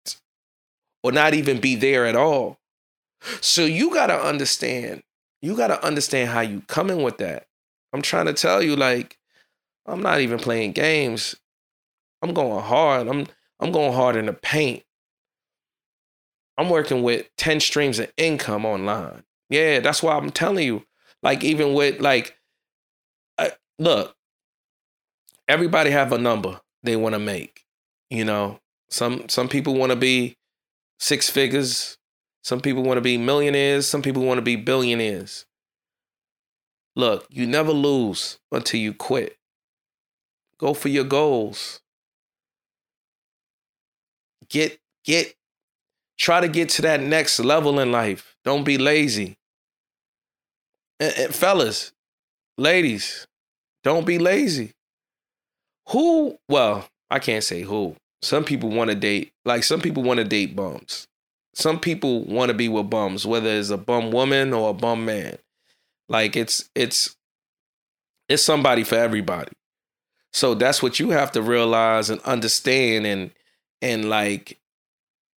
or 1.02 1.12
not 1.12 1.34
even 1.34 1.60
be 1.60 1.74
there 1.74 2.06
at 2.06 2.16
all. 2.16 2.58
So 3.40 3.64
you 3.64 3.92
got 3.92 4.06
to 4.06 4.20
understand, 4.20 5.02
you 5.42 5.56
got 5.56 5.68
to 5.68 5.84
understand 5.84 6.30
how 6.30 6.40
you 6.40 6.62
coming 6.62 7.02
with 7.02 7.18
that. 7.18 7.46
I'm 7.92 8.02
trying 8.02 8.26
to 8.26 8.32
tell 8.32 8.62
you 8.62 8.76
like 8.76 9.18
I'm 9.86 10.02
not 10.02 10.20
even 10.20 10.38
playing 10.38 10.72
games. 10.72 11.36
I'm 12.22 12.34
going 12.34 12.62
hard. 12.62 13.06
I'm 13.06 13.26
I'm 13.60 13.70
going 13.70 13.92
hard 13.92 14.16
in 14.16 14.26
the 14.26 14.32
paint. 14.32 14.82
I'm 16.56 16.70
working 16.70 17.02
with 17.02 17.28
10 17.36 17.60
streams 17.60 17.98
of 17.98 18.12
income 18.16 18.64
online. 18.64 19.24
Yeah, 19.50 19.80
that's 19.80 20.02
why 20.02 20.14
I'm 20.14 20.30
telling 20.30 20.64
you. 20.64 20.84
Like 21.22 21.42
even 21.44 21.74
with 21.74 22.00
like 22.00 22.36
I, 23.38 23.52
look, 23.78 24.16
everybody 25.48 25.90
have 25.90 26.12
a 26.12 26.18
number 26.18 26.60
they 26.82 26.96
want 26.96 27.14
to 27.14 27.18
make. 27.18 27.64
You 28.10 28.24
know, 28.24 28.60
some 28.88 29.28
some 29.28 29.48
people 29.48 29.74
want 29.74 29.90
to 29.90 29.96
be 29.96 30.36
six 30.98 31.30
figures. 31.30 31.98
Some 32.42 32.60
people 32.60 32.82
want 32.82 32.98
to 32.98 33.02
be 33.02 33.16
millionaires. 33.16 33.86
Some 33.86 34.02
people 34.02 34.22
want 34.22 34.38
to 34.38 34.42
be 34.42 34.56
billionaires. 34.56 35.46
Look, 36.96 37.26
you 37.30 37.46
never 37.46 37.72
lose 37.72 38.38
until 38.52 38.80
you 38.80 38.92
quit. 38.92 39.36
Go 40.58 40.74
for 40.74 40.88
your 40.88 41.04
goals. 41.04 41.80
Get 44.48 44.78
get 45.04 45.34
try 46.16 46.40
to 46.40 46.48
get 46.48 46.68
to 46.70 46.82
that 46.82 47.00
next 47.00 47.40
level 47.40 47.80
in 47.80 47.90
life. 47.90 48.36
Don't 48.44 48.64
be 48.64 48.78
lazy. 48.78 49.36
And, 51.00 51.12
and 51.18 51.34
fellas, 51.34 51.92
ladies, 52.56 53.26
don't 53.82 54.06
be 54.06 54.18
lazy. 54.18 54.72
Who, 55.90 56.38
well, 56.48 56.88
I 57.10 57.18
can't 57.18 57.44
say 57.44 57.62
who. 57.62 57.96
Some 58.22 58.44
people 58.44 58.70
want 58.70 58.90
to 58.90 58.96
date, 58.96 59.32
like 59.44 59.64
some 59.64 59.80
people 59.80 60.02
want 60.02 60.18
to 60.18 60.24
date 60.24 60.56
bums. 60.56 61.06
Some 61.54 61.78
people 61.78 62.24
want 62.24 62.48
to 62.48 62.54
be 62.54 62.68
with 62.68 62.90
bums, 62.90 63.26
whether 63.26 63.50
it's 63.50 63.70
a 63.70 63.76
bum 63.76 64.10
woman 64.10 64.52
or 64.52 64.70
a 64.70 64.74
bum 64.74 65.04
man. 65.04 65.36
Like 66.08 66.36
it's 66.36 66.68
it's 66.74 67.16
it's 68.28 68.42
somebody 68.42 68.82
for 68.82 68.96
everybody. 68.96 69.52
So 70.32 70.54
that's 70.54 70.82
what 70.82 70.98
you 70.98 71.10
have 71.10 71.32
to 71.32 71.42
realize 71.42 72.10
and 72.10 72.20
understand 72.22 73.06
and 73.06 73.30
and 73.80 74.08
like 74.08 74.58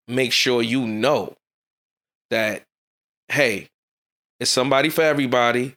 make 0.08 0.32
sure 0.32 0.62
you 0.62 0.86
know 0.86 1.34
that 2.30 2.62
hey, 3.28 3.68
it's 4.40 4.50
somebody 4.50 4.88
for 4.88 5.02
everybody. 5.02 5.74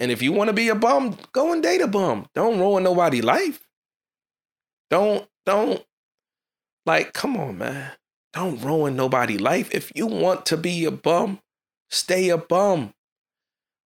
And 0.00 0.10
if 0.10 0.22
you 0.22 0.32
want 0.32 0.48
to 0.48 0.54
be 0.54 0.68
a 0.68 0.74
bum, 0.74 1.16
go 1.32 1.52
and 1.52 1.62
date 1.62 1.80
a 1.80 1.86
bum. 1.86 2.26
Don't 2.34 2.58
ruin 2.58 2.82
nobody's 2.84 3.24
life. 3.24 3.68
Don't 4.92 5.26
don't 5.46 5.82
like 6.84 7.14
come 7.14 7.34
on, 7.38 7.56
man. 7.56 7.92
Don't 8.34 8.62
ruin 8.62 8.94
nobody' 8.94 9.38
life. 9.38 9.70
If 9.72 9.90
you 9.94 10.06
want 10.06 10.44
to 10.46 10.58
be 10.58 10.84
a 10.84 10.90
bum, 10.90 11.40
stay 11.90 12.28
a 12.28 12.36
bum. 12.36 12.92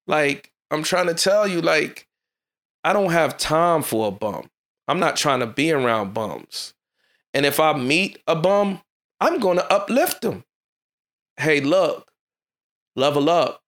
Like 0.09 0.51
I'm 0.69 0.83
trying 0.83 1.07
to 1.07 1.15
tell 1.15 1.47
you 1.47 1.61
like 1.61 2.09
I 2.83 2.93
don't 2.93 3.13
have 3.13 3.39
time 3.39 3.83
for 3.83 4.09
a 4.09 4.11
bum. 4.11 4.51
I'm 4.89 4.99
not 4.99 5.15
trying 5.15 5.39
to 5.39 5.47
be 5.47 5.71
around 5.71 6.13
bums. 6.13 6.75
And 7.33 7.47
if 7.47 7.61
I 7.61 7.73
meet 7.73 8.19
a 8.27 8.35
bum, 8.35 8.81
I'm 9.21 9.39
going 9.39 9.59
to 9.59 9.73
uplift 9.73 10.23
them. 10.23 10.43
Hey, 11.37 11.61
look, 11.61 12.11
level 12.97 13.31
up, 13.31 13.63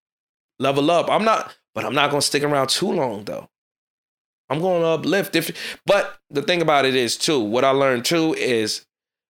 level 0.59 0.91
up. 0.91 1.09
I'm 1.09 1.25
not, 1.25 1.57
but 1.73 1.85
I'm 1.85 1.95
not 1.95 2.11
going 2.11 2.21
to 2.21 2.27
stick 2.27 2.43
around 2.43 2.71
too 2.71 2.91
long 2.91 3.23
though. 3.27 3.49
I'm 4.51 4.61
going 4.61 4.83
to 4.83 4.89
uplift. 4.89 5.37
If, 5.37 5.79
but 5.87 6.19
the 6.31 6.43
thing 6.43 6.63
about 6.63 6.85
it 6.85 6.95
is 6.95 7.17
too, 7.17 7.41
what 7.41 7.65
I 7.65 7.71
learned 7.71 8.05
too 8.05 8.35
is 8.35 8.85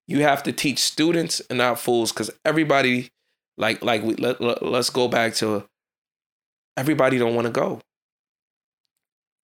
you 0.06 0.22
have 0.22 0.42
to 0.44 0.52
teach 0.52 0.78
students 0.78 1.40
and 1.50 1.58
not 1.58 1.78
fools 1.78 2.12
because 2.12 2.30
everybody, 2.44 3.10
like, 3.56 3.82
like 3.82 4.02
we 4.02 4.14
let, 4.14 4.40
let, 4.40 4.62
let's 4.62 4.90
go 4.90 5.08
back 5.08 5.34
to 5.36 5.64
everybody 6.76 7.18
don't 7.18 7.34
want 7.34 7.46
to 7.46 7.52
go. 7.52 7.80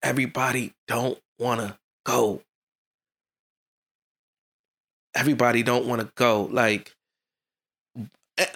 Everybody 0.02 0.72
don't 0.86 1.18
want 1.38 1.60
to 1.60 1.76
go. 2.04 2.42
Everybody 5.16 5.62
don't 5.62 5.86
want 5.86 6.02
to 6.02 6.10
go. 6.16 6.48
Like 6.50 6.94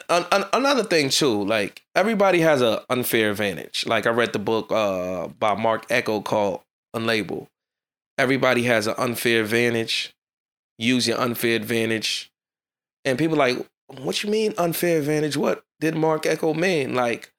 another 0.08 0.84
thing 0.84 1.08
too, 1.08 1.44
like 1.44 1.82
everybody 1.94 2.40
has 2.40 2.60
an 2.62 2.78
unfair 2.90 3.30
advantage. 3.30 3.86
Like 3.86 4.06
I 4.06 4.10
read 4.10 4.32
the 4.32 4.38
book 4.38 4.70
uh, 4.72 5.28
by 5.28 5.54
Marc 5.54 5.86
Ecko 5.90 6.20
called 6.20 6.60
unlabeled. 6.98 7.46
Everybody 8.16 8.64
has 8.64 8.86
an 8.86 8.94
unfair 8.98 9.42
advantage. 9.42 10.14
Use 10.78 11.06
your 11.06 11.20
unfair 11.20 11.56
advantage. 11.56 12.30
And 13.04 13.18
people 13.18 13.36
like, 13.36 13.64
what 13.86 14.22
you 14.22 14.30
mean 14.30 14.54
unfair 14.58 14.98
advantage? 14.98 15.36
What 15.36 15.64
did 15.80 15.94
Marc 15.94 16.26
Ecko 16.26 16.54
mean? 16.54 16.94
Like, 16.94 17.32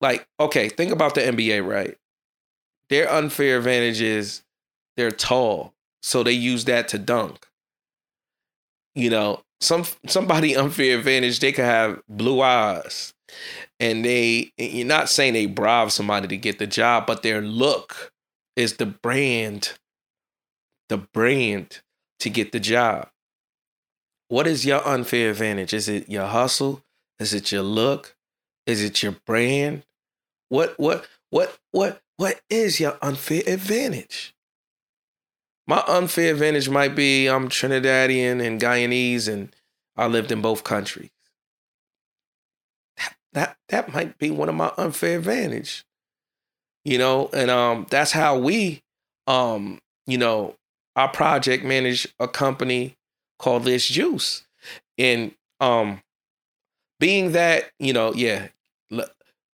like, 0.00 0.26
okay, 0.40 0.68
think 0.68 0.92
about 0.92 1.14
the 1.14 1.20
NBA, 1.20 1.66
right? 1.66 1.96
Their 2.90 3.10
unfair 3.10 3.58
advantage 3.58 4.00
is 4.00 4.42
they're 4.96 5.10
tall. 5.10 5.74
So 6.02 6.22
they 6.22 6.32
use 6.32 6.64
that 6.66 6.88
to 6.88 6.98
dunk. 6.98 7.46
You 8.94 9.10
know, 9.10 9.42
some 9.60 9.84
somebody 10.06 10.56
unfair 10.56 10.98
advantage, 10.98 11.40
they 11.40 11.52
could 11.52 11.64
have 11.64 12.00
blue 12.08 12.40
eyes. 12.40 13.12
And 13.80 14.04
they 14.04 14.52
you're 14.56 14.86
not 14.86 15.08
saying 15.08 15.34
they 15.34 15.46
bribe 15.46 15.90
somebody 15.90 16.28
to 16.28 16.36
get 16.36 16.58
the 16.58 16.66
job, 16.66 17.06
but 17.06 17.22
their 17.22 17.40
look 17.40 18.12
is 18.58 18.78
the 18.78 18.86
brand, 18.86 19.74
the 20.88 20.98
brand 20.98 21.80
to 22.18 22.28
get 22.28 22.50
the 22.50 22.58
job. 22.58 23.08
What 24.26 24.48
is 24.48 24.66
your 24.66 24.86
unfair 24.86 25.30
advantage? 25.30 25.72
Is 25.72 25.88
it 25.88 26.08
your 26.08 26.26
hustle? 26.26 26.82
Is 27.20 27.32
it 27.32 27.52
your 27.52 27.62
look? 27.62 28.16
Is 28.66 28.82
it 28.82 29.00
your 29.00 29.12
brand? 29.24 29.84
What 30.48 30.78
what 30.78 31.06
what 31.30 31.56
what 31.70 32.02
what 32.16 32.40
is 32.50 32.80
your 32.80 32.98
unfair 33.00 33.42
advantage? 33.46 34.34
My 35.68 35.84
unfair 35.86 36.32
advantage 36.32 36.68
might 36.68 36.96
be 36.96 37.28
I'm 37.28 37.48
Trinidadian 37.48 38.44
and 38.44 38.60
Guyanese 38.60 39.28
and 39.28 39.54
I 39.96 40.08
lived 40.08 40.32
in 40.32 40.42
both 40.42 40.64
countries. 40.64 41.10
That 42.96 43.14
that, 43.34 43.56
that 43.68 43.94
might 43.94 44.18
be 44.18 44.32
one 44.32 44.48
of 44.48 44.56
my 44.56 44.72
unfair 44.76 45.18
advantage 45.18 45.84
you 46.88 46.96
know, 46.96 47.28
and 47.34 47.50
um, 47.50 47.86
that's 47.90 48.12
how 48.12 48.38
we, 48.38 48.82
um, 49.26 49.78
you 50.06 50.16
know, 50.16 50.54
our 50.96 51.08
project 51.08 51.62
manage 51.62 52.08
a 52.18 52.26
company 52.26 52.96
called 53.38 53.64
This 53.64 53.86
Juice, 53.86 54.46
and 54.96 55.32
um, 55.60 56.00
being 56.98 57.32
that 57.32 57.70
you 57.78 57.92
know, 57.92 58.14
yeah, 58.14 58.48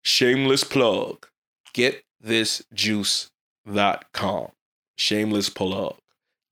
shameless 0.02 0.62
plug, 0.62 1.26
get 1.72 2.04
this 2.20 2.64
juice.com. 2.72 4.48
Shameless 4.96 5.48
plug. 5.50 5.96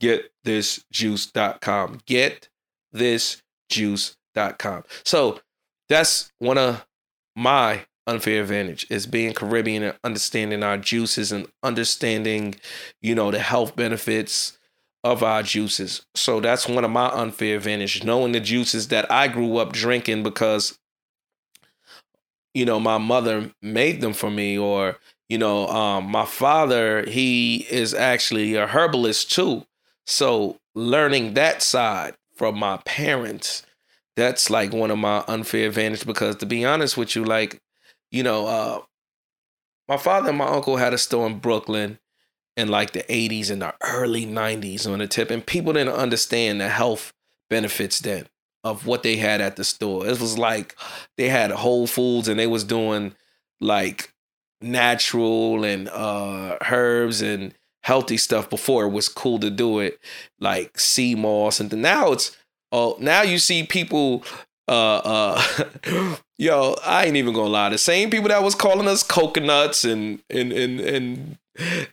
Get 0.00 0.32
this 0.42 0.84
juice.com. 0.90 2.00
Get 2.06 2.48
this 2.90 3.40
juice.com. 3.68 4.82
So 5.04 5.38
that's 5.88 6.32
one 6.40 6.58
of 6.58 6.84
my 7.36 7.86
unfair 8.06 8.42
advantage 8.42 8.86
is 8.90 9.06
being 9.06 9.32
Caribbean 9.32 9.82
and 9.82 9.98
understanding 10.04 10.62
our 10.62 10.78
juices 10.78 11.32
and 11.32 11.46
understanding, 11.62 12.54
you 13.00 13.14
know, 13.14 13.30
the 13.30 13.38
health 13.38 13.76
benefits 13.76 14.58
of 15.04 15.22
our 15.22 15.42
juices. 15.42 16.04
So 16.14 16.40
that's 16.40 16.68
one 16.68 16.84
of 16.84 16.90
my 16.90 17.08
unfair 17.08 17.56
advantage, 17.56 18.04
knowing 18.04 18.32
the 18.32 18.40
juices 18.40 18.88
that 18.88 19.10
I 19.10 19.28
grew 19.28 19.56
up 19.58 19.72
drinking 19.72 20.22
because 20.22 20.78
you 22.54 22.64
know, 22.66 22.78
my 22.78 22.98
mother 22.98 23.50
made 23.62 24.00
them 24.00 24.12
for 24.12 24.30
me 24.30 24.58
or 24.58 24.98
you 25.28 25.38
know, 25.38 25.66
um, 25.68 26.10
my 26.10 26.26
father, 26.26 27.08
he 27.08 27.66
is 27.70 27.94
actually 27.94 28.54
a 28.54 28.66
herbalist 28.66 29.32
too. 29.32 29.64
So 30.06 30.58
learning 30.74 31.34
that 31.34 31.62
side 31.62 32.14
from 32.36 32.58
my 32.58 32.76
parents, 32.84 33.62
that's 34.14 34.50
like 34.50 34.74
one 34.74 34.90
of 34.90 34.98
my 34.98 35.24
unfair 35.26 35.68
advantage 35.68 36.04
because 36.04 36.36
to 36.36 36.46
be 36.46 36.66
honest 36.66 36.98
with 36.98 37.16
you, 37.16 37.24
like, 37.24 37.62
you 38.12 38.22
know, 38.22 38.46
uh 38.46 38.80
my 39.88 39.96
father 39.96 40.28
and 40.28 40.38
my 40.38 40.46
uncle 40.46 40.76
had 40.76 40.94
a 40.94 40.98
store 40.98 41.26
in 41.26 41.40
Brooklyn 41.40 41.98
in 42.56 42.68
like 42.68 42.92
the 42.92 43.02
80s 43.02 43.50
and 43.50 43.62
the 43.62 43.74
early 43.82 44.24
90s 44.24 44.90
on 44.90 45.00
the 45.00 45.08
tip, 45.08 45.30
and 45.30 45.44
people 45.44 45.72
didn't 45.72 45.94
understand 45.94 46.60
the 46.60 46.68
health 46.68 47.12
benefits 47.50 47.98
then 47.98 48.26
of 48.62 48.86
what 48.86 49.02
they 49.02 49.16
had 49.16 49.40
at 49.40 49.56
the 49.56 49.64
store. 49.64 50.06
It 50.06 50.20
was 50.20 50.38
like 50.38 50.76
they 51.16 51.28
had 51.28 51.50
Whole 51.50 51.86
Foods 51.86 52.28
and 52.28 52.38
they 52.38 52.46
was 52.46 52.62
doing 52.62 53.14
like 53.60 54.12
natural 54.60 55.64
and 55.64 55.88
uh 55.88 56.56
herbs 56.70 57.20
and 57.20 57.52
healthy 57.82 58.16
stuff 58.16 58.48
before 58.48 58.84
it 58.84 58.90
was 58.90 59.08
cool 59.08 59.40
to 59.40 59.50
do 59.50 59.80
it, 59.80 59.98
like 60.38 60.78
sea 60.78 61.14
moss 61.16 61.58
and 61.58 61.72
now 61.72 62.12
it's 62.12 62.36
oh 62.70 62.96
now 63.00 63.22
you 63.22 63.38
see 63.38 63.64
people 63.64 64.22
uh 64.68 65.00
uh 65.04 66.16
yo, 66.38 66.76
I 66.84 67.06
ain't 67.06 67.16
even 67.16 67.34
gonna 67.34 67.48
lie. 67.48 67.70
The 67.70 67.78
same 67.78 68.10
people 68.10 68.28
that 68.28 68.42
was 68.42 68.54
calling 68.54 68.88
us 68.88 69.02
coconuts 69.02 69.84
and 69.84 70.22
and 70.30 70.52
and 70.52 70.80
and 70.80 71.38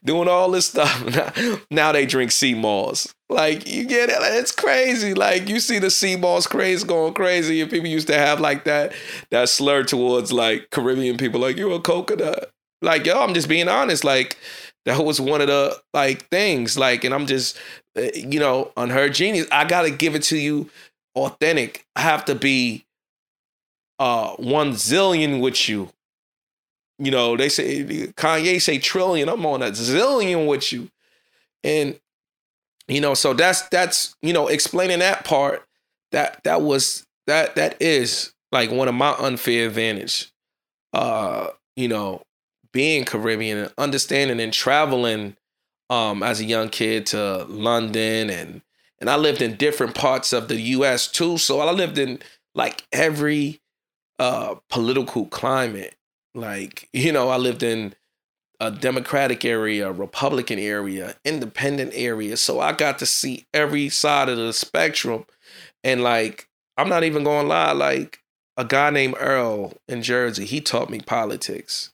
doing 0.04 0.28
all 0.28 0.52
this 0.52 0.68
stuff. 0.68 1.66
Now, 1.72 1.92
they 1.92 2.06
drink 2.06 2.32
sea 2.32 2.54
moss. 2.54 3.14
Like 3.30 3.68
you 3.68 3.86
get 3.86 4.10
it? 4.10 4.18
It's 4.20 4.52
crazy. 4.52 5.14
Like 5.14 5.48
you 5.48 5.60
see 5.60 5.80
the 5.80 5.92
sea 5.92 6.16
moss 6.16 6.48
craze 6.48 6.84
going 6.84 7.14
crazy, 7.14 7.62
and 7.62 7.70
people 7.70 7.88
used 7.88 8.08
to 8.08 8.18
have 8.18 8.40
like 8.40 8.64
that 8.64 8.94
that 9.32 9.50
slur 9.50 9.84
towards 9.84 10.34
like 10.34 10.70
Caribbean 10.72 11.18
people, 11.18 11.40
like 11.40 11.58
you're 11.58 11.74
a 11.74 11.80
coconut. 11.80 12.52
Like 12.82 13.06
yo, 13.06 13.22
I'm 13.22 13.34
just 13.34 13.50
being 13.50 13.68
honest. 13.68 14.04
Like 14.04 14.38
that 14.86 15.04
was 15.04 15.22
one 15.22 15.42
of 15.42 15.48
the 15.48 15.78
like 15.94 16.28
things. 16.30 16.78
Like, 16.78 17.04
and 17.04 17.14
I'm 17.14 17.28
just, 17.28 17.58
eh, 17.96 18.12
you 18.16 18.40
know, 18.40 18.72
unheard 18.76 19.14
genius. 19.14 19.48
I 19.52 19.66
gotta 19.66 19.92
give 19.92 20.16
it 20.16 20.24
to 20.24 20.38
you 20.38 20.70
authentic. 21.26 21.86
I 21.96 22.02
have 22.02 22.26
to 22.26 22.36
be 22.36 22.86
uh 24.00 24.32
one 24.38 24.72
zillion 24.72 25.42
with 25.42 25.70
you. 25.70 25.90
You 26.98 27.12
know, 27.12 27.38
they 27.38 27.50
say 27.50 27.84
Kanye 28.18 28.62
say 28.62 28.78
trillion. 28.78 29.30
I'm 29.30 29.46
on 29.46 29.62
a 29.62 29.72
zillion 29.72 30.48
with 30.48 30.72
you. 30.74 30.90
And 31.64 32.00
you 32.88 33.02
know, 33.02 33.14
so 33.14 33.34
that's 33.34 33.62
that's, 33.70 34.16
you 34.22 34.34
know, 34.34 34.48
explaining 34.48 35.00
that 35.00 35.24
part, 35.24 35.64
that 36.12 36.44
that 36.44 36.62
was 36.62 37.06
that 37.28 37.56
that 37.56 37.82
is 37.82 38.34
like 38.52 38.72
one 38.72 38.88
of 38.88 38.96
my 38.96 39.12
unfair 39.20 39.68
advantage. 39.68 40.32
Uh, 40.92 41.50
you 41.76 41.88
know, 41.88 42.24
being 42.74 43.06
Caribbean 43.06 43.58
and 43.60 43.74
understanding 43.78 44.40
and 44.40 44.52
traveling 44.52 45.36
um 45.90 46.22
as 46.24 46.40
a 46.40 46.46
young 46.46 46.70
kid 46.70 47.06
to 47.08 47.44
London 47.46 48.30
and 48.30 48.62
and 49.00 49.10
I 49.10 49.16
lived 49.16 49.42
in 49.42 49.56
different 49.56 49.96
parts 49.96 50.34
of 50.34 50.48
the 50.48 50.60
US 50.62 51.08
too. 51.08 51.38
So 51.38 51.60
I 51.60 51.72
lived 51.72 51.98
in 51.98 52.20
like 52.56 52.86
every 52.92 53.62
uh 54.18 54.56
political 54.70 55.26
climate. 55.28 55.96
Like, 56.36 56.90
you 56.94 57.12
know, 57.12 57.30
I 57.30 57.38
lived 57.38 57.64
in 57.64 57.96
a 58.60 58.70
Democratic 58.70 59.46
area, 59.46 59.92
Republican 59.92 60.60
area, 60.60 61.16
independent 61.24 61.92
area. 61.96 62.36
So 62.38 62.60
I 62.60 62.74
got 62.74 63.00
to 63.00 63.06
see 63.06 63.46
every 63.54 63.90
side 63.90 64.30
of 64.30 64.38
the 64.38 64.52
spectrum. 64.52 65.26
And 65.84 66.04
like, 66.04 66.48
I'm 66.78 66.90
not 66.90 67.04
even 67.04 67.24
gonna 67.24 67.48
lie, 67.48 67.72
like 67.72 68.20
a 68.58 68.66
guy 68.66 68.90
named 68.90 69.16
Earl 69.18 69.74
in 69.88 70.04
Jersey, 70.04 70.46
he 70.46 70.60
taught 70.60 70.90
me 70.90 71.00
politics. 71.00 71.94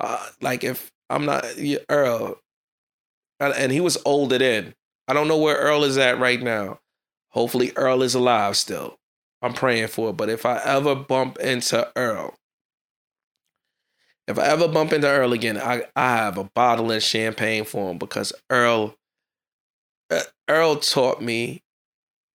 Uh, 0.00 0.30
like 0.40 0.64
if 0.64 0.90
I'm 1.08 1.24
not 1.24 1.44
Earl, 1.88 2.40
and 3.38 3.72
he 3.72 3.80
was 3.80 3.98
older 4.04 4.38
then. 4.38 4.74
I 5.08 5.12
don't 5.12 5.28
know 5.28 5.38
where 5.38 5.56
Earl 5.56 5.84
is 5.84 5.98
at 5.98 6.18
right 6.18 6.40
now. 6.40 6.80
Hopefully, 7.30 7.72
Earl 7.76 8.02
is 8.02 8.14
alive 8.14 8.56
still. 8.56 8.98
I'm 9.40 9.54
praying 9.54 9.88
for 9.88 10.10
it. 10.10 10.16
But 10.16 10.28
if 10.28 10.46
I 10.46 10.60
ever 10.64 10.94
bump 10.94 11.38
into 11.38 11.90
Earl, 11.96 12.34
if 14.28 14.38
I 14.38 14.46
ever 14.46 14.68
bump 14.68 14.92
into 14.92 15.08
Earl 15.08 15.32
again, 15.32 15.58
I, 15.58 15.84
I 15.96 16.16
have 16.16 16.38
a 16.38 16.44
bottle 16.44 16.92
of 16.92 17.02
champagne 17.02 17.64
for 17.64 17.90
him 17.90 17.98
because 17.98 18.32
Earl 18.50 18.96
uh, 20.10 20.20
Earl 20.48 20.76
taught 20.76 21.20
me 21.20 21.62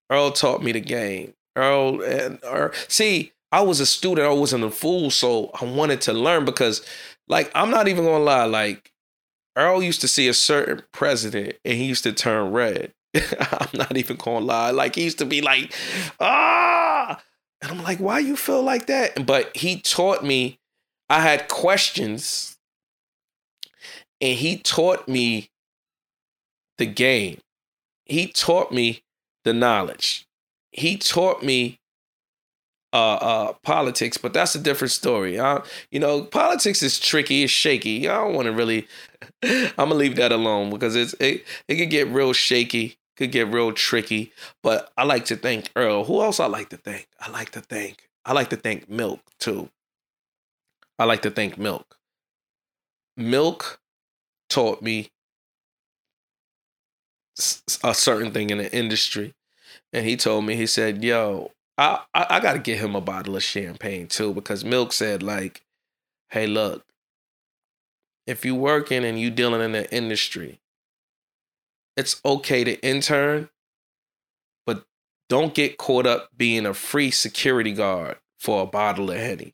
Earl 0.09 0.31
taught 0.31 0.63
me 0.63 0.71
the 0.71 0.79
game. 0.79 1.33
Earl 1.55 2.01
and 2.01 2.39
Earl, 2.43 2.71
see, 2.87 3.31
I 3.51 3.61
was 3.61 3.79
a 3.79 3.85
student, 3.85 4.27
I 4.27 4.33
wasn't 4.33 4.63
a 4.63 4.71
fool, 4.71 5.09
so 5.09 5.51
I 5.59 5.65
wanted 5.65 6.01
to 6.01 6.13
learn 6.13 6.45
because 6.45 6.85
like 7.27 7.51
I'm 7.55 7.71
not 7.71 7.87
even 7.87 8.05
gonna 8.05 8.23
lie, 8.23 8.45
like 8.45 8.91
Earl 9.57 9.81
used 9.81 10.01
to 10.01 10.07
see 10.07 10.27
a 10.27 10.33
certain 10.33 10.83
president 10.91 11.55
and 11.63 11.75
he 11.75 11.85
used 11.85 12.03
to 12.03 12.11
turn 12.11 12.51
red. 12.51 12.93
I'm 13.15 13.69
not 13.73 13.95
even 13.95 14.17
gonna 14.17 14.45
lie. 14.45 14.71
Like 14.71 14.95
he 14.95 15.03
used 15.03 15.19
to 15.19 15.25
be 15.25 15.41
like, 15.41 15.73
ah, 16.19 17.21
and 17.61 17.71
I'm 17.71 17.83
like, 17.83 17.99
why 17.99 18.19
you 18.19 18.35
feel 18.35 18.61
like 18.61 18.87
that? 18.87 19.25
But 19.25 19.55
he 19.55 19.79
taught 19.79 20.23
me. 20.23 20.59
I 21.07 21.21
had 21.21 21.47
questions, 21.47 22.57
and 24.19 24.37
he 24.37 24.57
taught 24.57 25.07
me 25.07 25.49
the 26.77 26.87
game. 26.87 27.39
He 28.05 28.27
taught 28.27 28.71
me 28.71 29.03
the 29.43 29.53
knowledge. 29.53 30.27
He 30.71 30.97
taught 30.97 31.43
me 31.43 31.79
uh, 32.95 33.15
uh, 33.15 33.53
politics, 33.61 34.17
but 34.17 34.31
that's 34.31 34.55
a 34.55 34.59
different 34.59 34.91
story. 34.91 35.37
I, 35.37 35.61
you 35.91 35.99
know, 35.99 36.21
politics 36.21 36.81
is 36.81 36.97
tricky, 36.97 37.43
it's 37.43 37.51
shaky. 37.51 38.07
I 38.07 38.15
don't 38.15 38.33
want 38.33 38.45
to 38.45 38.53
really. 38.53 38.87
I'm 39.43 39.73
gonna 39.75 39.95
leave 39.95 40.15
that 40.15 40.31
alone 40.31 40.69
because 40.69 40.95
it's 40.95 41.13
it 41.19 41.43
it 41.67 41.75
could 41.75 41.89
get 41.89 42.07
real 42.07 42.31
shaky, 42.31 42.97
could 43.17 43.33
get 43.33 43.51
real 43.51 43.73
tricky. 43.73 44.31
But 44.63 44.93
I 44.97 45.03
like 45.03 45.25
to 45.25 45.35
thank 45.35 45.71
Earl. 45.75 46.05
Who 46.05 46.21
else 46.21 46.39
I 46.39 46.45
like 46.45 46.69
to 46.69 46.77
thank? 46.77 47.09
I 47.19 47.29
like 47.29 47.49
to 47.51 47.59
thank. 47.59 48.09
I 48.23 48.31
like 48.31 48.49
to 48.51 48.55
thank 48.55 48.89
Milk 48.89 49.19
too. 49.39 49.69
I 50.97 51.03
like 51.03 51.21
to 51.23 51.29
thank 51.29 51.57
Milk. 51.57 51.97
Milk 53.17 53.81
taught 54.49 54.81
me 54.81 55.09
a 57.83 57.93
certain 57.93 58.31
thing 58.31 58.51
in 58.51 58.59
the 58.59 58.73
industry, 58.73 59.33
and 59.91 60.05
he 60.05 60.15
told 60.15 60.45
me 60.45 60.55
he 60.55 60.65
said, 60.65 61.03
"Yo, 61.03 61.51
I, 61.77 61.99
I, 62.13 62.25
I 62.29 62.39
got 62.39 62.53
to 62.53 62.59
get 62.59 62.79
him 62.79 62.95
a 62.95 63.01
bottle 63.01 63.35
of 63.35 63.43
champagne 63.43 64.07
too 64.07 64.33
because 64.33 64.63
Milk 64.63 64.93
said 64.93 65.21
like, 65.21 65.63
"Hey, 66.29 66.47
look, 66.47 66.85
if 68.25 68.45
you 68.45 68.55
working 68.55 69.03
and 69.03 69.19
you 69.19 69.29
dealing 69.29 69.61
in 69.61 69.73
the 69.73 69.93
industry, 69.93 70.61
it's 71.97 72.21
okay 72.25 72.63
to 72.63 72.79
intern, 72.81 73.49
but 74.65 74.85
don't 75.29 75.53
get 75.53 75.77
caught 75.77 76.05
up 76.05 76.29
being 76.37 76.65
a 76.65 76.73
free 76.73 77.11
security 77.11 77.73
guard 77.73 78.17
for 78.37 78.63
a 78.63 78.67
bottle 78.67 79.11
of 79.11 79.17
Henny." 79.17 79.53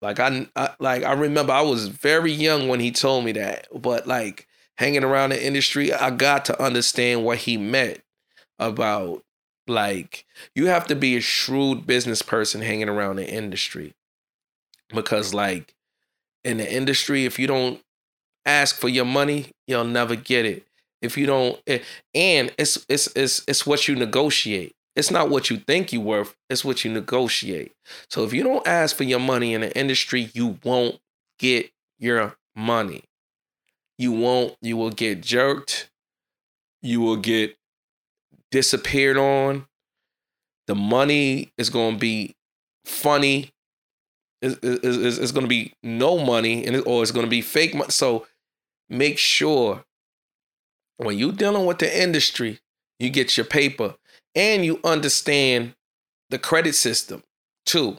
Like 0.00 0.18
I, 0.18 0.48
I 0.56 0.70
like 0.80 1.04
I 1.04 1.12
remember 1.12 1.52
I 1.52 1.62
was 1.62 1.86
very 1.86 2.32
young 2.32 2.66
when 2.66 2.80
he 2.80 2.90
told 2.90 3.24
me 3.24 3.32
that, 3.32 3.68
but 3.72 4.08
like 4.08 4.48
hanging 4.76 5.04
around 5.04 5.30
the 5.30 5.46
industry, 5.46 5.92
I 5.92 6.10
got 6.10 6.44
to 6.46 6.60
understand 6.60 7.24
what 7.24 7.38
he 7.38 7.56
meant 7.56 8.02
about 8.58 9.24
like 9.66 10.26
you 10.54 10.66
have 10.66 10.86
to 10.88 10.94
be 10.94 11.16
a 11.16 11.20
shrewd 11.20 11.86
business 11.86 12.22
person 12.22 12.62
hanging 12.62 12.88
around 12.88 13.16
the 13.16 13.28
industry. 13.28 13.94
Because 14.94 15.32
like 15.32 15.74
in 16.44 16.58
the 16.58 16.72
industry, 16.72 17.24
if 17.24 17.38
you 17.38 17.46
don't 17.46 17.80
ask 18.44 18.76
for 18.76 18.88
your 18.88 19.04
money, 19.04 19.50
you'll 19.66 19.84
never 19.84 20.16
get 20.16 20.44
it. 20.44 20.66
If 21.00 21.16
you 21.16 21.26
don't 21.26 21.60
eh, 21.66 21.80
and 22.14 22.52
it's 22.58 22.84
it's 22.88 23.08
it's 23.16 23.42
it's 23.48 23.66
what 23.66 23.88
you 23.88 23.96
negotiate. 23.96 24.74
It's 24.94 25.10
not 25.10 25.30
what 25.30 25.48
you 25.50 25.56
think 25.56 25.92
you're 25.92 26.02
worth, 26.02 26.36
it's 26.50 26.64
what 26.64 26.84
you 26.84 26.92
negotiate. 26.92 27.72
So 28.10 28.24
if 28.24 28.32
you 28.32 28.42
don't 28.42 28.66
ask 28.66 28.94
for 28.94 29.04
your 29.04 29.20
money 29.20 29.54
in 29.54 29.62
the 29.62 29.76
industry, 29.76 30.30
you 30.34 30.58
won't 30.64 31.00
get 31.38 31.70
your 31.98 32.36
money. 32.54 33.04
You 33.96 34.12
won't, 34.12 34.56
you 34.60 34.76
will 34.76 34.90
get 34.90 35.22
jerked. 35.22 35.90
You 36.82 37.00
will 37.00 37.16
get 37.16 37.56
disappeared 38.52 39.16
on. 39.16 39.66
The 40.68 40.76
money 40.76 41.50
is 41.58 41.70
going 41.70 41.94
to 41.94 41.98
be 41.98 42.36
funny. 42.84 43.50
It's, 44.40 44.58
it's, 44.62 45.18
it's 45.18 45.32
going 45.32 45.44
to 45.44 45.48
be 45.48 45.72
no 45.82 46.18
money, 46.18 46.64
and 46.64 46.76
or 46.86 47.02
it's 47.02 47.10
going 47.10 47.26
to 47.26 47.30
be 47.30 47.40
fake 47.40 47.74
money. 47.74 47.90
So 47.90 48.26
make 48.88 49.18
sure 49.18 49.84
when 50.98 51.18
you're 51.18 51.32
dealing 51.32 51.66
with 51.66 51.78
the 51.78 52.02
industry, 52.02 52.60
you 53.00 53.10
get 53.10 53.36
your 53.36 53.46
paper 53.46 53.96
and 54.34 54.64
you 54.64 54.78
understand 54.84 55.74
the 56.30 56.38
credit 56.38 56.74
system 56.74 57.22
too. 57.66 57.98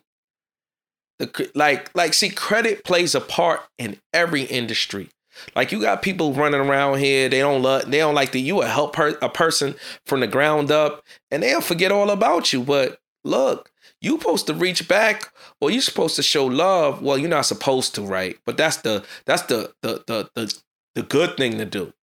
The 1.19 1.51
like 1.53 1.93
like 1.95 2.13
see 2.13 2.29
credit 2.29 2.83
plays 2.83 3.13
a 3.13 3.21
part 3.21 3.61
in 3.77 3.99
every 4.13 4.43
industry. 4.43 5.09
Like 5.55 5.71
you 5.71 5.81
got 5.81 6.01
people 6.01 6.33
running 6.33 6.61
around 6.61 6.99
here, 6.99 7.29
they 7.29 7.39
don't 7.39 7.61
love, 7.61 7.89
they 7.89 7.99
don't 7.99 8.15
like 8.15 8.31
that 8.31 8.39
you 8.39 8.55
will 8.55 8.63
help 8.63 8.97
a 8.97 9.29
person 9.29 9.75
from 10.05 10.19
the 10.19 10.27
ground 10.27 10.71
up, 10.71 11.03
and 11.31 11.43
they'll 11.43 11.61
forget 11.61 11.91
all 11.91 12.09
about 12.09 12.53
you. 12.53 12.61
But 12.61 12.99
look, 13.23 13.71
you 14.01 14.17
supposed 14.17 14.47
to 14.47 14.53
reach 14.53 14.87
back, 14.87 15.31
or 15.61 15.71
you 15.71 15.81
supposed 15.81 16.15
to 16.17 16.23
show 16.23 16.45
love. 16.45 17.01
Well, 17.01 17.17
you're 17.17 17.29
not 17.29 17.45
supposed 17.45 17.95
to, 17.95 18.01
right? 18.01 18.37
But 18.45 18.57
that's 18.57 18.77
the 18.77 19.05
that's 19.25 19.43
the 19.43 19.73
the 19.81 20.03
the 20.07 20.29
the, 20.35 20.59
the 20.95 21.03
good 21.03 21.37
thing 21.37 21.57
to 21.57 21.65
do 21.65 21.93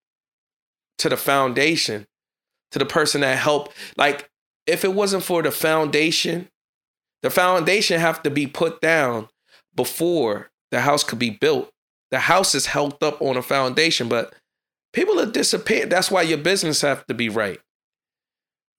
to 0.97 1.09
the 1.09 1.17
foundation 1.17 2.07
to 2.71 2.79
the 2.79 2.85
person 2.85 3.21
that 3.21 3.37
helped. 3.37 3.75
Like, 3.97 4.29
if 4.65 4.83
it 4.83 4.93
wasn't 4.93 5.23
for 5.23 5.41
the 5.41 5.51
foundation, 5.51 6.49
the 7.21 7.29
foundation 7.29 7.99
have 7.99 8.23
to 8.23 8.29
be 8.29 8.47
put 8.47 8.81
down 8.81 9.29
before 9.75 10.51
the 10.71 10.81
house 10.81 11.03
could 11.03 11.19
be 11.19 11.29
built. 11.29 11.71
The 12.11 12.19
house 12.19 12.53
is 12.53 12.67
held 12.67 13.01
up 13.01 13.21
on 13.21 13.37
a 13.37 13.41
foundation, 13.41 14.09
but 14.09 14.33
people 14.93 15.19
are 15.19 15.25
disappearing. 15.25 15.89
That's 15.89 16.11
why 16.11 16.23
your 16.23 16.37
business 16.37 16.81
have 16.81 17.05
to 17.07 17.13
be 17.13 17.29
right. 17.29 17.59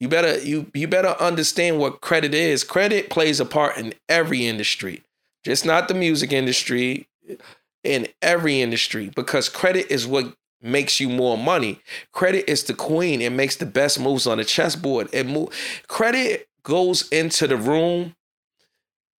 You 0.01 0.09
better 0.09 0.39
you 0.39 0.71
you 0.75 0.89
better 0.89 1.17
understand 1.21 1.79
what 1.79 2.01
credit 2.01 2.35
is. 2.35 2.65
Credit 2.65 3.09
plays 3.09 3.41
a 3.41 3.45
part 3.45 3.79
in 3.79 3.95
every 4.09 4.47
industry, 4.47 5.03
just 5.45 5.65
not 5.65 5.89
the 5.89 5.95
music 5.95 6.33
industry, 6.33 7.07
in 7.85 8.09
every 8.21 8.61
industry 8.61 9.11
because 9.15 9.49
credit 9.49 9.91
is 9.91 10.07
what 10.07 10.35
makes 10.61 11.01
you 11.01 11.09
more 11.09 11.37
money. 11.37 11.81
Credit 12.13 12.49
is 12.51 12.65
the 12.65 12.75
queen. 12.75 13.21
It 13.21 13.33
makes 13.33 13.57
the 13.57 13.67
best 13.67 13.99
moves 13.99 14.27
on 14.27 14.39
the 14.39 14.45
chessboard. 14.45 15.09
It 15.13 15.27
move 15.27 15.49
credit 15.89 16.49
goes 16.63 17.09
into 17.09 17.47
the 17.47 17.57
room 17.57 18.15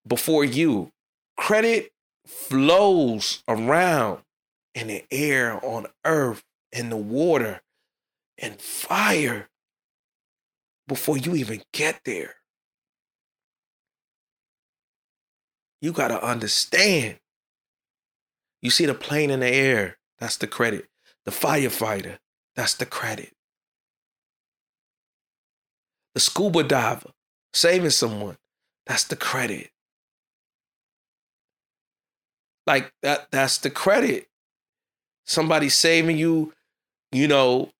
before 0.06 0.44
you. 0.44 0.90
Credit 1.36 1.90
flows 2.26 3.42
around 3.48 4.20
in 4.74 4.88
the 4.88 5.04
air, 5.10 5.64
on 5.64 5.86
earth, 6.04 6.42
in 6.72 6.90
the 6.90 6.96
water, 6.96 7.60
and 8.38 8.60
fire 8.60 9.48
before 10.86 11.16
you 11.16 11.34
even 11.34 11.62
get 11.72 12.00
there. 12.04 12.36
You 15.80 15.92
got 15.92 16.08
to 16.08 16.24
understand. 16.24 17.18
You 18.62 18.70
see 18.70 18.86
the 18.86 18.94
plane 18.94 19.30
in 19.30 19.40
the 19.40 19.48
air, 19.48 19.98
that's 20.18 20.36
the 20.38 20.46
credit. 20.46 20.86
The 21.24 21.30
firefighter, 21.30 22.18
that's 22.56 22.74
the 22.74 22.86
credit. 22.86 23.32
The 26.14 26.20
scuba 26.20 26.62
diver, 26.62 27.10
saving 27.52 27.90
someone, 27.90 28.36
that's 28.86 29.04
the 29.04 29.16
credit. 29.16 29.70
Like 32.66 32.92
that 33.02 33.28
that's 33.30 33.58
the 33.58 33.70
credit. 33.70 34.28
Somebody 35.26 35.68
saving 35.68 36.18
you, 36.18 36.52
you 37.12 37.28
know, 37.28 37.70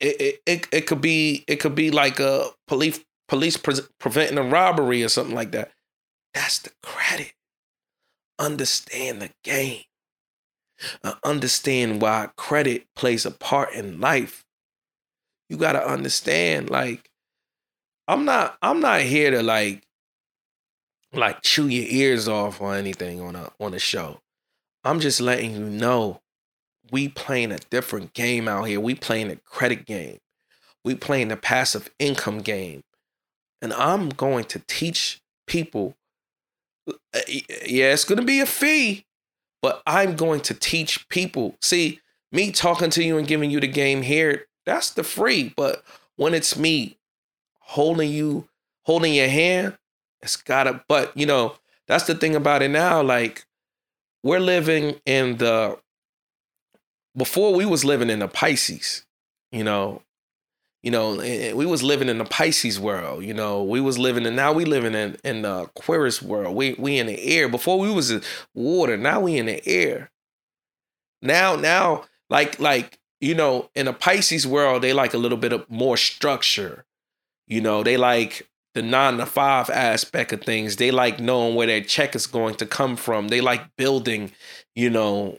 it, 0.00 0.20
it, 0.20 0.42
it, 0.46 0.68
it 0.72 0.86
could 0.86 1.00
be 1.00 1.44
it 1.46 1.56
could 1.56 1.74
be 1.74 1.90
like 1.90 2.20
a 2.20 2.48
police 2.66 3.00
police 3.28 3.56
pre- 3.56 3.74
preventing 3.98 4.38
a 4.38 4.42
robbery 4.42 5.02
or 5.02 5.08
something 5.08 5.34
like 5.34 5.52
that. 5.52 5.70
That's 6.34 6.58
the 6.58 6.70
credit. 6.82 7.32
Understand 8.38 9.22
the 9.22 9.30
game. 9.44 9.82
Uh, 11.02 11.14
understand 11.22 12.02
why 12.02 12.28
credit 12.36 12.86
plays 12.96 13.24
a 13.24 13.30
part 13.30 13.72
in 13.72 14.00
life. 14.00 14.44
You 15.48 15.56
got 15.56 15.72
to 15.72 15.86
understand 15.86 16.68
like 16.70 17.10
I'm 18.08 18.24
not 18.24 18.56
I'm 18.60 18.80
not 18.80 19.02
here 19.02 19.30
to 19.30 19.42
like 19.42 19.84
like 21.16 21.42
chew 21.42 21.68
your 21.68 21.86
ears 21.88 22.28
off 22.28 22.60
or 22.60 22.74
anything 22.74 23.20
on 23.20 23.36
a 23.36 23.50
on 23.60 23.74
a 23.74 23.78
show. 23.78 24.20
I'm 24.84 25.00
just 25.00 25.20
letting 25.20 25.52
you 25.52 25.64
know 25.64 26.20
we 26.90 27.08
playing 27.08 27.52
a 27.52 27.58
different 27.70 28.12
game 28.12 28.48
out 28.48 28.64
here. 28.64 28.80
We 28.80 28.94
playing 28.94 29.30
a 29.30 29.36
credit 29.36 29.86
game. 29.86 30.18
We 30.84 30.94
playing 30.94 31.28
the 31.28 31.36
passive 31.36 31.90
income 31.98 32.40
game. 32.40 32.82
And 33.62 33.72
I'm 33.72 34.10
going 34.10 34.44
to 34.46 34.62
teach 34.66 35.22
people 35.46 35.96
uh, 36.86 37.20
yeah, 37.28 37.92
it's 37.92 38.04
going 38.04 38.18
to 38.18 38.24
be 38.24 38.40
a 38.40 38.46
fee, 38.46 39.06
but 39.62 39.82
I'm 39.86 40.16
going 40.16 40.40
to 40.42 40.54
teach 40.54 41.08
people. 41.08 41.56
See, 41.62 42.00
me 42.32 42.50
talking 42.50 42.90
to 42.90 43.02
you 43.02 43.16
and 43.16 43.26
giving 43.26 43.50
you 43.50 43.60
the 43.60 43.66
game 43.68 44.02
here, 44.02 44.46
that's 44.66 44.90
the 44.90 45.04
free, 45.04 45.52
but 45.56 45.82
when 46.16 46.34
it's 46.34 46.58
me 46.58 46.98
holding 47.60 48.10
you 48.10 48.48
holding 48.82 49.14
your 49.14 49.28
hand, 49.28 49.78
it's 50.24 50.36
got 50.36 50.64
to 50.64 50.82
but 50.88 51.16
you 51.16 51.26
know, 51.26 51.54
that's 51.86 52.04
the 52.04 52.14
thing 52.14 52.34
about 52.34 52.62
it 52.62 52.70
now 52.70 53.02
like 53.02 53.44
we're 54.22 54.40
living 54.40 54.96
in 55.06 55.36
the 55.36 55.78
before 57.16 57.54
we 57.54 57.64
was 57.64 57.84
living 57.84 58.10
in 58.10 58.18
the 58.18 58.26
Pisces, 58.26 59.06
you 59.52 59.62
know, 59.62 60.02
you 60.82 60.90
know, 60.90 61.20
eh, 61.20 61.50
eh, 61.50 61.52
we 61.52 61.64
was 61.64 61.82
living 61.82 62.08
in 62.08 62.18
the 62.18 62.24
Pisces 62.24 62.80
world, 62.80 63.22
you 63.22 63.32
know, 63.32 63.62
we 63.62 63.80
was 63.80 63.98
living 63.98 64.26
and 64.26 64.34
now 64.34 64.52
we 64.52 64.64
living 64.64 64.94
in 64.94 65.16
in 65.22 65.42
the 65.42 65.62
Aquarius 65.62 66.20
world. 66.22 66.56
We 66.56 66.74
we 66.78 66.98
in 66.98 67.06
the 67.06 67.22
air. 67.22 67.48
Before 67.48 67.78
we 67.78 67.90
was 67.90 68.10
in 68.10 68.22
water, 68.54 68.96
now 68.96 69.20
we 69.20 69.36
in 69.36 69.46
the 69.46 69.66
air. 69.68 70.10
Now 71.22 71.54
now 71.54 72.04
like 72.30 72.58
like 72.58 72.98
you 73.20 73.34
know, 73.34 73.70
in 73.74 73.86
the 73.86 73.92
Pisces 73.92 74.46
world, 74.46 74.82
they 74.82 74.92
like 74.92 75.14
a 75.14 75.18
little 75.18 75.38
bit 75.38 75.52
of 75.52 75.70
more 75.70 75.96
structure. 75.96 76.84
You 77.46 77.60
know, 77.60 77.82
they 77.82 77.96
like 77.96 78.48
the 78.74 78.82
nine 78.82 79.18
to 79.18 79.26
five 79.26 79.70
aspect 79.70 80.32
of 80.32 80.42
things. 80.42 80.76
They 80.76 80.90
like 80.90 81.20
knowing 81.20 81.54
where 81.54 81.66
their 81.66 81.80
check 81.80 82.14
is 82.14 82.26
going 82.26 82.56
to 82.56 82.66
come 82.66 82.96
from. 82.96 83.28
They 83.28 83.40
like 83.40 83.76
building, 83.76 84.32
you 84.74 84.90
know, 84.90 85.38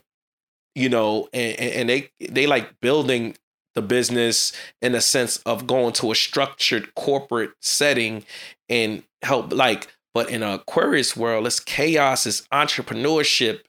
you 0.73 0.89
know, 0.89 1.29
and, 1.33 1.59
and 1.59 1.89
they 1.89 2.11
they 2.19 2.47
like 2.47 2.79
building 2.79 3.35
the 3.75 3.81
business 3.81 4.53
in 4.81 4.95
a 4.95 5.01
sense 5.01 5.37
of 5.45 5.67
going 5.67 5.93
to 5.93 6.11
a 6.11 6.15
structured 6.15 6.95
corporate 6.95 7.51
setting 7.61 8.25
and 8.69 9.03
help 9.21 9.53
like 9.53 9.93
but 10.13 10.29
in 10.29 10.41
a 10.41 10.55
aquarius 10.55 11.15
world 11.15 11.45
it's 11.45 11.59
chaos 11.59 12.25
it's 12.25 12.41
entrepreneurship 12.53 13.61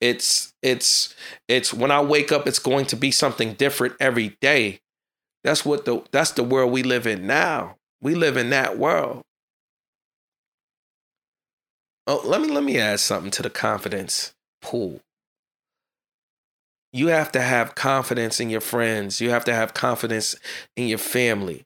it's 0.00 0.54
it's 0.62 1.14
it's 1.46 1.74
when 1.74 1.90
i 1.90 2.00
wake 2.00 2.32
up 2.32 2.46
it's 2.46 2.58
going 2.58 2.86
to 2.86 2.96
be 2.96 3.10
something 3.10 3.52
different 3.52 3.94
every 4.00 4.36
day 4.40 4.80
that's 5.44 5.64
what 5.64 5.84
the 5.84 6.02
that's 6.10 6.32
the 6.32 6.42
world 6.42 6.72
we 6.72 6.82
live 6.82 7.06
in 7.06 7.26
now 7.26 7.76
we 8.00 8.14
live 8.14 8.36
in 8.36 8.50
that 8.50 8.78
world. 8.78 9.22
Oh, 12.06 12.22
let 12.24 12.40
me 12.40 12.48
let 12.48 12.64
me 12.64 12.78
add 12.78 13.00
something 13.00 13.30
to 13.32 13.42
the 13.42 13.50
confidence 13.50 14.34
pool. 14.62 15.00
You 16.92 17.08
have 17.08 17.30
to 17.32 17.40
have 17.40 17.76
confidence 17.76 18.40
in 18.40 18.50
your 18.50 18.60
friends. 18.60 19.20
You 19.20 19.30
have 19.30 19.44
to 19.44 19.54
have 19.54 19.74
confidence 19.74 20.34
in 20.76 20.88
your 20.88 20.98
family. 20.98 21.64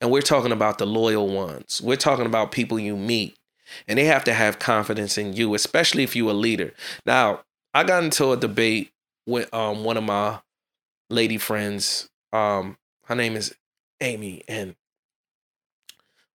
And 0.00 0.10
we're 0.10 0.22
talking 0.22 0.52
about 0.52 0.78
the 0.78 0.86
loyal 0.86 1.28
ones. 1.28 1.80
We're 1.82 1.96
talking 1.96 2.26
about 2.26 2.52
people 2.52 2.78
you 2.78 2.96
meet. 2.96 3.36
And 3.88 3.98
they 3.98 4.04
have 4.04 4.22
to 4.24 4.34
have 4.34 4.60
confidence 4.60 5.18
in 5.18 5.32
you, 5.32 5.54
especially 5.54 6.04
if 6.04 6.14
you're 6.14 6.30
a 6.30 6.34
leader. 6.34 6.72
Now, 7.04 7.40
I 7.74 7.82
got 7.82 8.04
into 8.04 8.30
a 8.30 8.36
debate 8.36 8.92
with 9.26 9.52
um, 9.52 9.82
one 9.82 9.96
of 9.96 10.04
my 10.04 10.38
lady 11.10 11.38
friends. 11.38 12.08
Um, 12.32 12.76
her 13.06 13.16
name 13.16 13.34
is 13.34 13.54
Amy, 14.00 14.42
and 14.46 14.76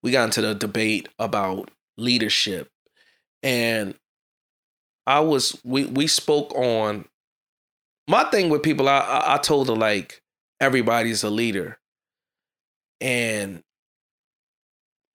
we 0.04 0.12
got 0.12 0.26
into 0.26 0.42
the 0.42 0.56
debate 0.56 1.10
about 1.20 1.72
leadership. 1.98 2.70
And 3.44 3.96
i 5.08 5.20
was 5.20 5.60
we 5.64 5.86
we 5.86 6.06
spoke 6.06 6.54
on 6.54 7.04
my 8.08 8.24
thing 8.26 8.50
with 8.52 8.62
people 8.62 8.88
i 8.88 9.24
i 9.26 9.38
told 9.40 9.68
her 9.68 9.74
like 9.76 10.22
everybody's 10.62 11.24
a 11.24 11.30
leader. 11.30 11.80
And 13.02 13.64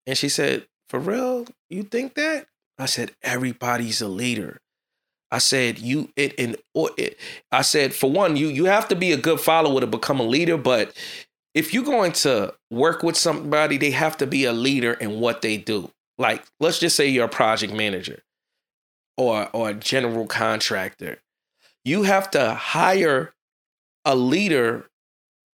and 0.07 0.19
she 0.19 0.29
said 0.29 0.67
for 0.91 1.01
real? 1.01 1.47
You 1.71 1.85
think 1.85 2.15
that? 2.15 2.47
I 2.79 2.87
said 2.87 3.13
everybody's 3.23 4.03
a 4.03 4.09
leader. 4.09 4.61
I 5.31 5.39
said 5.39 5.79
you 5.79 6.11
it 6.17 6.35
in 6.35 6.57
or 6.75 6.91
it, 6.99 7.19
I 7.51 7.63
said 7.63 7.95
for 7.95 8.11
one 8.11 8.37
you 8.37 8.49
you 8.49 8.67
have 8.67 8.89
to 8.89 8.97
be 8.97 9.13
a 9.13 9.17
good 9.17 9.41
follower 9.41 9.81
to 9.81 9.87
become 9.87 10.21
a 10.21 10.25
leader 10.25 10.57
but 10.57 10.97
if 11.57 11.73
you're 11.73 11.83
going 11.83 12.13
to 12.13 12.55
work 12.71 13.03
with 13.03 13.17
somebody, 13.17 13.79
they 13.79 13.91
have 13.91 14.19
to 14.19 14.27
be 14.27 14.45
a 14.45 14.53
leader 14.53 14.93
in 14.93 15.21
what 15.21 15.41
they 15.41 15.57
do. 15.57 15.91
Like, 16.19 16.45
let's 16.61 16.79
just 16.79 16.95
say 16.95 17.09
you're 17.09 17.25
a 17.25 17.31
project 17.31 17.73
manager 17.73 18.23
or 19.17 19.49
or 19.55 19.71
a 19.71 19.75
general 19.75 20.27
contractor. 20.27 21.23
You 21.83 22.03
have 22.03 22.31
to 22.33 22.53
hire 22.53 23.33
a 24.05 24.15
leader 24.15 24.91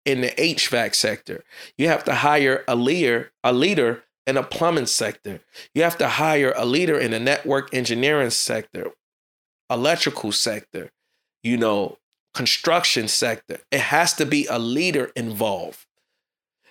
in 0.05 0.21
the 0.21 0.29
HVAC 0.29 0.95
sector. 0.95 1.43
You 1.77 1.89
have 1.89 2.05
to 2.05 2.15
hire 2.15 2.63
a 2.65 2.77
leader, 2.77 3.31
a 3.43 3.51
leader 3.51 4.03
in 4.25 4.37
a 4.37 4.43
plumbing 4.43 4.85
sector. 4.85 5.41
You 5.75 5.83
have 5.83 5.97
to 5.97 6.07
hire 6.07 6.53
a 6.55 6.65
leader 6.65 6.97
in 6.97 7.11
the 7.11 7.19
network 7.19 7.73
engineering 7.73 8.29
sector, 8.29 8.91
electrical 9.69 10.31
sector, 10.31 10.91
you 11.43 11.57
know, 11.57 11.97
construction 12.33 13.09
sector. 13.09 13.59
It 13.69 13.81
has 13.81 14.13
to 14.13 14.25
be 14.25 14.45
a 14.45 14.59
leader 14.59 15.11
involved. 15.15 15.85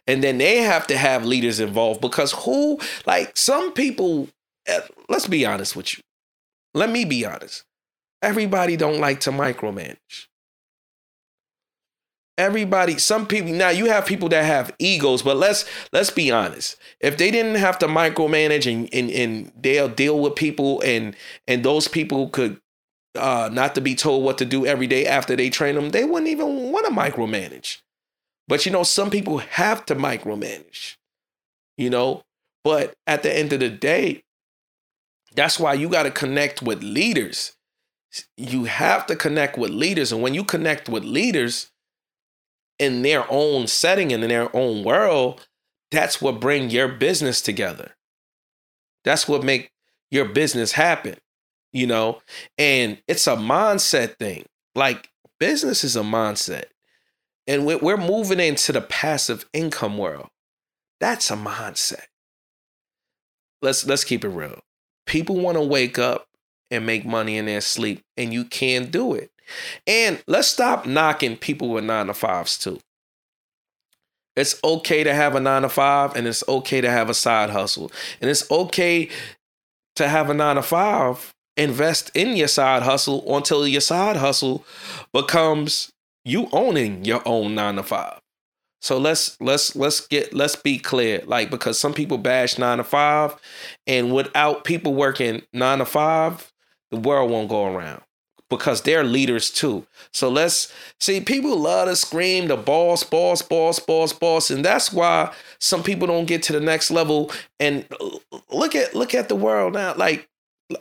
And 0.08 0.24
then 0.24 0.38
they 0.38 0.56
have 0.58 0.86
to 0.86 0.96
have 0.96 1.26
leaders 1.26 1.60
involved 1.60 2.00
because 2.00 2.32
who, 2.32 2.80
like 3.06 3.36
some 3.36 3.72
people, 3.72 4.28
eh, 4.66 4.80
let's 5.10 5.28
be 5.28 5.44
honest 5.44 5.76
with 5.76 5.98
you. 5.98 6.02
Let 6.72 6.90
me 6.90 7.04
be 7.04 7.26
honest. 7.26 7.64
Everybody 8.22 8.76
don't 8.76 9.00
like 9.00 9.20
to 9.20 9.30
micromanage. 9.30 10.26
Everybody, 12.38 12.98
some 12.98 13.26
people 13.26 13.52
now 13.52 13.68
you 13.68 13.86
have 13.86 14.06
people 14.06 14.28
that 14.30 14.44
have 14.44 14.72
egos, 14.78 15.22
but 15.22 15.36
let's 15.36 15.64
let's 15.92 16.10
be 16.10 16.30
honest. 16.30 16.76
If 17.00 17.18
they 17.18 17.30
didn't 17.30 17.56
have 17.56 17.78
to 17.80 17.86
micromanage 17.86 18.72
and 18.72 18.88
and, 18.92 19.10
and 19.10 19.52
they'll 19.60 19.88
deal 19.88 20.20
with 20.20 20.36
people 20.36 20.80
and 20.82 21.16
and 21.48 21.64
those 21.64 21.88
people 21.88 22.28
could 22.30 22.60
uh 23.16 23.50
not 23.52 23.74
to 23.74 23.80
be 23.80 23.96
told 23.96 24.24
what 24.24 24.38
to 24.38 24.44
do 24.44 24.64
every 24.64 24.86
day 24.86 25.04
after 25.04 25.34
they 25.34 25.50
train 25.50 25.74
them, 25.74 25.90
they 25.90 26.04
wouldn't 26.04 26.30
even 26.30 26.70
want 26.70 26.86
to 26.86 26.92
micromanage. 26.92 27.78
But 28.48 28.64
you 28.64 28.72
know, 28.72 28.82
some 28.82 29.10
people 29.10 29.38
have 29.38 29.84
to 29.86 29.94
micromanage, 29.94 30.96
you 31.76 31.90
know. 31.90 32.24
But 32.64 32.94
at 33.06 33.22
the 33.22 33.36
end 33.36 33.52
of 33.52 33.60
the 33.60 33.68
day, 33.68 34.24
that's 35.34 35.60
why 35.60 35.74
you 35.74 35.88
got 35.88 36.04
to 36.04 36.10
connect 36.10 36.62
with 36.62 36.82
leaders. 36.82 37.54
You 38.36 38.64
have 38.64 39.06
to 39.06 39.16
connect 39.16 39.58
with 39.58 39.70
leaders. 39.70 40.10
And 40.10 40.22
when 40.22 40.34
you 40.34 40.42
connect 40.42 40.88
with 40.88 41.04
leaders 41.04 41.70
in 42.78 43.02
their 43.02 43.24
own 43.30 43.66
setting 43.66 44.12
and 44.12 44.22
in 44.22 44.30
their 44.30 44.54
own 44.56 44.82
world, 44.82 45.46
that's 45.90 46.20
what 46.20 46.40
bring 46.40 46.70
your 46.70 46.88
business 46.88 47.40
together. 47.40 47.92
That's 49.04 49.28
what 49.28 49.44
make 49.44 49.70
your 50.10 50.24
business 50.24 50.72
happen, 50.72 51.16
you 51.72 51.86
know? 51.86 52.20
And 52.56 53.00
it's 53.06 53.26
a 53.26 53.36
mindset 53.36 54.18
thing. 54.18 54.46
Like 54.74 55.10
business 55.38 55.84
is 55.84 55.96
a 55.96 56.02
mindset. 56.02 56.64
And 57.48 57.64
we're 57.64 57.96
moving 57.96 58.40
into 58.40 58.72
the 58.72 58.82
passive 58.82 59.48
income 59.54 59.96
world. 59.96 60.28
That's 61.00 61.30
a 61.30 61.34
mindset. 61.36 62.04
Let's 63.62 63.86
let's 63.86 64.04
keep 64.04 64.24
it 64.24 64.28
real. 64.28 64.60
People 65.06 65.36
want 65.36 65.56
to 65.56 65.62
wake 65.62 65.98
up 65.98 66.26
and 66.70 66.84
make 66.84 67.06
money 67.06 67.38
in 67.38 67.46
their 67.46 67.62
sleep, 67.62 68.02
and 68.16 68.32
you 68.32 68.44
can 68.44 68.90
do 68.90 69.14
it. 69.14 69.30
And 69.86 70.22
let's 70.26 70.48
stop 70.48 70.84
knocking 70.84 71.38
people 71.38 71.70
with 71.70 71.84
nine 71.84 72.08
to 72.08 72.14
fives 72.14 72.58
too. 72.58 72.80
It's 74.36 74.60
okay 74.62 75.02
to 75.02 75.14
have 75.14 75.34
a 75.34 75.40
nine 75.40 75.62
to 75.62 75.70
five, 75.70 76.14
and 76.14 76.26
it's 76.26 76.44
okay 76.46 76.82
to 76.82 76.90
have 76.90 77.08
a 77.08 77.14
side 77.14 77.50
hustle. 77.50 77.90
And 78.20 78.30
it's 78.30 78.48
okay 78.50 79.08
to 79.96 80.06
have 80.06 80.28
a 80.28 80.34
nine 80.34 80.56
to 80.56 80.62
five, 80.62 81.34
invest 81.56 82.10
in 82.14 82.36
your 82.36 82.46
side 82.46 82.82
hustle 82.82 83.24
until 83.34 83.66
your 83.66 83.80
side 83.80 84.16
hustle 84.16 84.64
becomes 85.12 85.90
you 86.24 86.48
owning 86.52 87.04
your 87.04 87.22
own 87.26 87.54
nine 87.54 87.76
to 87.76 87.82
five. 87.82 88.20
So 88.80 88.98
let's 88.98 89.40
let's 89.40 89.74
let's 89.74 90.06
get 90.06 90.32
let's 90.32 90.56
be 90.56 90.78
clear, 90.78 91.22
like 91.26 91.50
because 91.50 91.78
some 91.78 91.92
people 91.92 92.18
bash 92.18 92.58
nine 92.58 92.78
to 92.78 92.84
five, 92.84 93.34
and 93.86 94.14
without 94.14 94.64
people 94.64 94.94
working 94.94 95.42
nine 95.52 95.78
to 95.78 95.84
five, 95.84 96.52
the 96.90 96.98
world 96.98 97.30
won't 97.30 97.48
go 97.48 97.66
around 97.66 98.02
because 98.50 98.82
they're 98.82 99.04
leaders 99.04 99.50
too. 99.50 99.86
So 100.12 100.28
let's 100.28 100.72
see. 101.00 101.20
People 101.20 101.58
love 101.58 101.88
to 101.88 101.96
scream 101.96 102.48
the 102.48 102.56
boss, 102.56 103.02
boss, 103.02 103.42
boss, 103.42 103.78
boss, 103.78 104.12
boss, 104.12 104.50
and 104.50 104.64
that's 104.64 104.92
why 104.92 105.32
some 105.60 105.82
people 105.82 106.06
don't 106.06 106.26
get 106.26 106.42
to 106.44 106.52
the 106.52 106.60
next 106.60 106.90
level. 106.90 107.32
And 107.58 107.86
look 108.50 108.74
at 108.74 108.94
look 108.94 109.14
at 109.14 109.28
the 109.28 109.36
world 109.36 109.74
now. 109.74 109.94
Like 109.94 110.28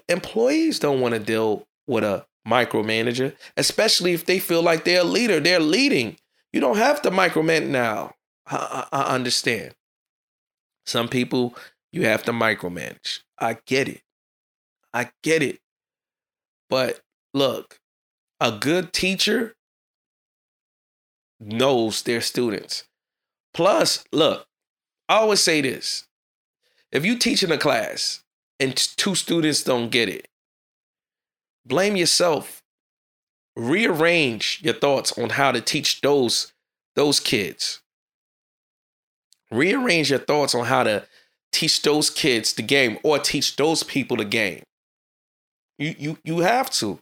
employees 0.07 0.79
don't 0.79 1.01
want 1.01 1.13
to 1.13 1.19
deal 1.19 1.67
with 1.87 2.03
a 2.03 2.25
micromanager, 2.47 3.35
especially 3.57 4.13
if 4.13 4.25
they 4.25 4.39
feel 4.39 4.61
like 4.61 4.85
they're 4.85 5.01
a 5.01 5.05
leader. 5.05 5.39
They're 5.39 5.59
leading. 5.59 6.17
You 6.53 6.61
don't 6.61 6.77
have 6.77 7.01
to 7.03 7.11
micromanage 7.11 7.67
now. 7.67 8.13
I, 8.47 8.87
I, 8.91 9.01
I 9.01 9.15
understand. 9.15 9.75
Some 10.85 11.09
people 11.09 11.55
you 11.91 12.05
have 12.05 12.23
to 12.23 12.31
micromanage. 12.31 13.21
I 13.37 13.57
get 13.65 13.87
it. 13.87 14.01
I 14.93 15.09
get 15.23 15.43
it. 15.43 15.59
But 16.69 17.01
look, 17.33 17.79
a 18.39 18.51
good 18.51 18.93
teacher 18.93 19.55
knows 21.39 22.03
their 22.03 22.21
students. 22.21 22.85
Plus, 23.53 24.03
look, 24.11 24.47
I 25.09 25.17
always 25.17 25.41
say 25.41 25.61
this. 25.61 26.07
If 26.91 27.05
you 27.05 27.17
teach 27.17 27.43
in 27.43 27.51
a 27.51 27.57
class 27.57 28.23
and 28.59 28.75
two 28.75 29.15
students 29.15 29.63
don't 29.63 29.89
get 29.89 30.09
it, 30.09 30.27
blame 31.67 31.95
yourself. 31.95 32.63
Rearrange 33.55 34.59
your 34.63 34.73
thoughts 34.73 35.17
on 35.17 35.31
how 35.31 35.51
to 35.51 35.61
teach 35.61 36.01
those 36.01 36.53
those 36.95 37.19
kids. 37.19 37.81
Rearrange 39.51 40.09
your 40.09 40.19
thoughts 40.19 40.53
on 40.53 40.65
how 40.65 40.83
to 40.83 41.05
teach 41.51 41.81
those 41.81 42.09
kids 42.09 42.53
the 42.53 42.61
game 42.61 42.97
or 43.03 43.17
teach 43.17 43.55
those 43.55 43.83
people 43.83 44.17
the 44.17 44.25
game. 44.25 44.63
You 45.79 45.95
you 45.97 46.17
you 46.23 46.39
have 46.39 46.69
to. 46.71 46.99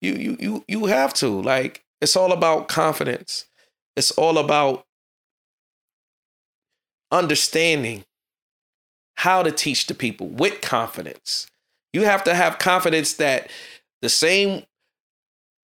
You 0.00 0.14
you 0.14 0.36
you 0.40 0.64
you 0.66 0.86
have 0.86 1.14
to. 1.14 1.28
Like 1.28 1.84
it's 2.00 2.16
all 2.16 2.32
about 2.32 2.68
confidence. 2.68 3.46
It's 3.96 4.10
all 4.12 4.38
about 4.38 4.84
understanding 7.12 8.04
how 9.16 9.42
to 9.42 9.52
teach 9.52 9.86
the 9.86 9.94
people 9.94 10.26
with 10.26 10.60
confidence. 10.60 11.46
You 11.94 12.02
have 12.02 12.24
to 12.24 12.34
have 12.34 12.58
confidence 12.58 13.14
that 13.14 13.48
the 14.02 14.08
same 14.08 14.64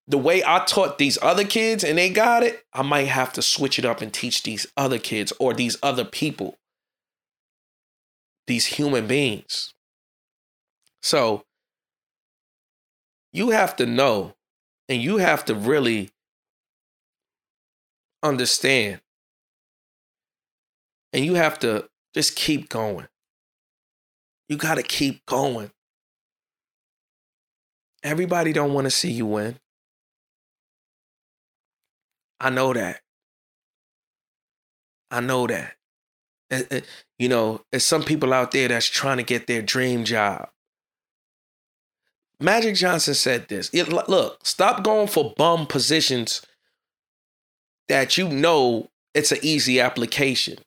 the 0.07 0.16
way 0.16 0.43
I 0.45 0.64
taught 0.64 0.97
these 0.97 1.19
other 1.21 1.45
kids 1.45 1.83
and 1.83 1.99
they 1.99 2.09
got 2.09 2.45
it, 2.45 2.64
I 2.73 2.83
might 2.83 3.09
have 3.09 3.33
to 3.33 3.43
switch 3.43 3.79
it 3.79 3.85
up 3.85 4.01
and 4.01 4.12
teach 4.12 4.45
these 4.45 4.66
other 4.77 4.99
kids 4.99 5.33
or 5.40 5.55
these 5.55 5.77
other 5.83 6.05
people, 6.05 6.57
these 8.47 8.66
human 8.66 9.09
beings. 9.09 9.75
So 11.03 11.45
you 13.33 13.51
have 13.51 13.75
to 13.77 13.87
know 13.87 14.35
and 14.88 15.03
you 15.03 15.19
have 15.19 15.45
to 15.47 15.55
really 15.55 16.11
understand 18.23 19.01
and 21.12 21.25
you 21.25 21.35
have 21.35 21.59
to 21.61 21.88
just 22.14 22.37
keep 22.37 22.69
going. 22.69 23.09
You 24.49 24.57
got 24.57 24.77
to 24.77 24.85
keep 24.85 25.27
going. 25.27 25.73
Everybody 28.02 28.52
don't 28.52 28.72
want 28.72 28.86
to 28.86 28.90
see 28.90 29.10
you 29.10 29.26
win. 29.26 29.58
I 32.40 32.50
know 32.50 32.72
that. 32.72 33.00
I 35.10 35.20
know 35.20 35.46
that. 35.46 35.74
And, 36.50 36.66
and, 36.70 36.82
you 37.18 37.28
know, 37.28 37.60
there's 37.70 37.84
some 37.84 38.02
people 38.02 38.32
out 38.32 38.52
there 38.52 38.68
that's 38.68 38.86
trying 38.86 39.18
to 39.18 39.22
get 39.22 39.46
their 39.46 39.62
dream 39.62 40.04
job. 40.04 40.48
Magic 42.40 42.74
Johnson 42.74 43.14
said 43.14 43.48
this. 43.48 43.68
It, 43.72 43.88
look, 43.90 44.46
stop 44.46 44.82
going 44.82 45.08
for 45.08 45.34
bum 45.36 45.66
positions 45.66 46.40
that 47.88 48.16
you 48.16 48.28
know 48.28 48.88
it's 49.12 49.32
an 49.32 49.38
easy 49.42 49.78
application. 49.78 50.58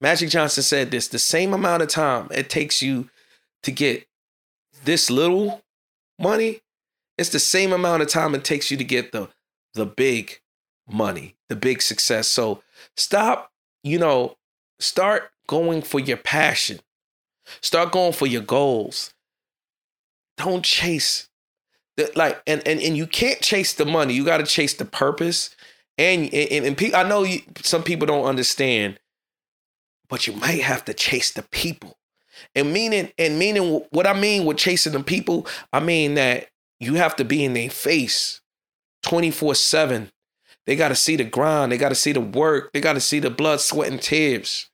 Magic 0.00 0.28
Johnson 0.28 0.62
said 0.62 0.90
this 0.90 1.08
the 1.08 1.18
same 1.18 1.54
amount 1.54 1.82
of 1.82 1.88
time 1.88 2.28
it 2.32 2.50
takes 2.50 2.82
you 2.82 3.08
to 3.62 3.70
get 3.70 4.06
this 4.84 5.08
little 5.08 5.62
money, 6.18 6.60
it's 7.18 7.30
the 7.30 7.38
same 7.38 7.72
amount 7.72 8.02
of 8.02 8.08
time 8.08 8.34
it 8.34 8.44
takes 8.44 8.70
you 8.70 8.76
to 8.76 8.84
get 8.84 9.12
the 9.12 9.28
the 9.74 9.86
big 9.86 10.40
money, 10.90 11.36
the 11.48 11.56
big 11.56 11.80
success. 11.80 12.28
So 12.28 12.62
stop, 12.96 13.52
you 13.82 13.98
know, 13.98 14.36
start 14.80 15.30
going 15.46 15.82
for 15.82 16.00
your 16.00 16.16
passion. 16.16 16.80
Start 17.60 17.92
going 17.92 18.12
for 18.12 18.26
your 18.26 18.42
goals. 18.42 19.14
Don't 20.36 20.64
chase 20.64 21.28
the 21.96 22.10
like 22.14 22.42
and 22.46 22.66
and, 22.66 22.80
and 22.80 22.96
you 22.96 23.06
can't 23.06 23.40
chase 23.40 23.74
the 23.74 23.86
money. 23.86 24.14
You 24.14 24.24
got 24.24 24.38
to 24.38 24.46
chase 24.46 24.74
the 24.74 24.84
purpose. 24.84 25.54
And 25.98 26.32
and, 26.32 26.66
and, 26.66 26.82
and 26.82 26.94
I 26.94 27.02
know 27.02 27.22
you, 27.22 27.42
some 27.62 27.82
people 27.82 28.06
don't 28.06 28.24
understand 28.24 28.98
but 30.12 30.26
you 30.26 30.34
might 30.34 30.60
have 30.60 30.84
to 30.84 30.92
chase 30.92 31.32
the 31.32 31.42
people. 31.42 31.96
And 32.54 32.70
meaning, 32.70 33.10
and 33.16 33.38
meaning 33.38 33.82
what 33.92 34.06
I 34.06 34.12
mean 34.12 34.44
with 34.44 34.58
chasing 34.58 34.92
the 34.92 35.02
people, 35.02 35.46
I 35.72 35.80
mean 35.80 36.16
that 36.16 36.48
you 36.82 36.94
have 36.94 37.16
to 37.16 37.24
be 37.24 37.44
in 37.44 37.54
their 37.54 37.70
face 37.70 38.40
24-7. 39.04 40.10
They 40.66 40.76
gotta 40.76 40.94
see 40.94 41.16
the 41.16 41.24
grind, 41.24 41.72
they 41.72 41.78
gotta 41.78 41.94
see 41.94 42.12
the 42.12 42.20
work, 42.20 42.72
they 42.72 42.80
gotta 42.80 43.00
see 43.00 43.18
the 43.18 43.30
blood, 43.30 43.60
sweat, 43.60 43.90
and 43.90 44.00
tears. 44.00 44.70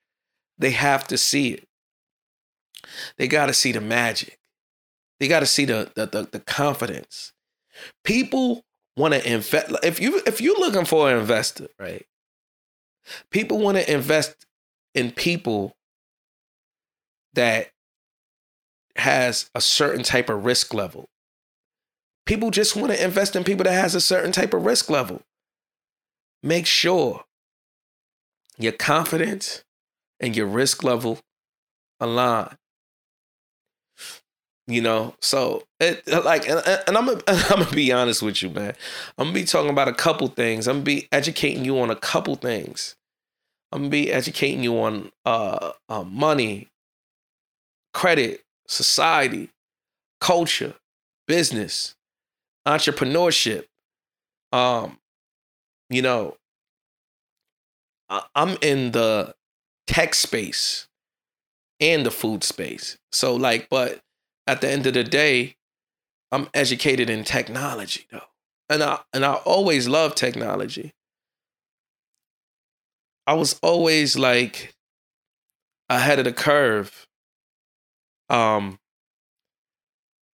They 0.58 0.72
have 0.72 1.06
to 1.08 1.16
see 1.16 1.52
it. 1.52 1.64
They 3.16 3.28
gotta 3.28 3.54
see 3.54 3.72
the 3.72 3.80
magic. 3.80 4.38
They 5.20 5.28
gotta 5.28 5.46
see 5.46 5.64
the 5.64 5.90
the, 5.94 6.06
the, 6.06 6.28
the 6.30 6.40
confidence. 6.40 7.32
People 8.04 8.64
want 8.96 9.14
to 9.14 9.32
invest. 9.32 9.72
If 9.82 10.00
you 10.00 10.20
if 10.26 10.40
you're 10.40 10.58
looking 10.58 10.84
for 10.84 11.10
an 11.10 11.18
investor, 11.18 11.68
right? 11.78 12.04
People 13.30 13.58
want 13.58 13.78
to 13.78 13.90
invest 13.90 14.46
in 14.94 15.12
people 15.12 15.76
that 17.34 17.70
has 18.96 19.48
a 19.54 19.60
certain 19.60 20.02
type 20.02 20.28
of 20.28 20.44
risk 20.44 20.74
level. 20.74 21.08
People 22.28 22.52
just 22.52 22.76
want 22.76 22.92
to 22.92 23.04
invest 23.04 23.34
in 23.34 23.42
people 23.42 23.64
that 23.64 23.72
has 23.72 23.96
a 23.96 24.00
certain 24.00 24.30
type 24.30 24.54
of 24.54 24.64
risk 24.64 24.88
level. 24.90 25.22
Make 26.44 26.66
sure 26.66 27.24
your 28.58 28.72
confidence 28.72 29.64
and 30.20 30.36
your 30.36 30.46
risk 30.46 30.84
level 30.84 31.18
align. 31.98 32.56
You 34.68 34.82
know, 34.82 35.14
so 35.22 35.64
it 35.80 36.06
like, 36.06 36.48
and, 36.48 36.62
and 36.86 36.96
I'm 36.96 37.06
gonna, 37.06 37.22
I'm 37.28 37.64
gonna 37.64 37.70
be 37.74 37.90
honest 37.90 38.22
with 38.22 38.42
you, 38.42 38.50
man. 38.50 38.74
I'm 39.18 39.28
gonna 39.28 39.34
be 39.34 39.44
talking 39.44 39.70
about 39.70 39.88
a 39.88 39.94
couple 39.94 40.28
things. 40.28 40.68
I'm 40.68 40.76
gonna 40.76 40.84
be 40.84 41.08
educating 41.10 41.64
you 41.64 41.80
on 41.80 41.90
a 41.90 41.96
couple 41.96 42.36
things 42.36 42.94
I'm 43.72 43.82
gonna 43.82 43.90
be 43.90 44.12
educating 44.12 44.62
you 44.62 44.78
on 44.80 45.12
uh, 45.26 45.72
uh, 45.88 46.02
money, 46.04 46.68
credit, 47.92 48.42
society, 48.66 49.50
culture, 50.20 50.74
business, 51.26 51.94
entrepreneurship. 52.66 53.66
Um, 54.52 54.98
you 55.90 56.02
know, 56.02 56.36
I- 58.08 58.26
I'm 58.34 58.56
in 58.62 58.92
the 58.92 59.34
tech 59.86 60.14
space 60.14 60.88
and 61.80 62.04
the 62.04 62.10
food 62.10 62.44
space. 62.44 62.98
So 63.12 63.34
like, 63.34 63.68
but 63.68 64.02
at 64.46 64.60
the 64.60 64.68
end 64.70 64.86
of 64.86 64.94
the 64.94 65.04
day, 65.04 65.56
I'm 66.32 66.48
educated 66.54 67.10
in 67.10 67.24
technology 67.24 68.06
though. 68.10 68.26
And 68.68 68.82
I 68.82 69.00
and 69.12 69.24
I 69.24 69.34
always 69.34 69.88
love 69.88 70.14
technology. 70.14 70.92
I 73.26 73.34
was 73.34 73.58
always 73.62 74.16
like 74.18 74.74
ahead 75.88 76.18
of 76.18 76.24
the 76.24 76.32
curve 76.32 77.06
um 78.28 78.78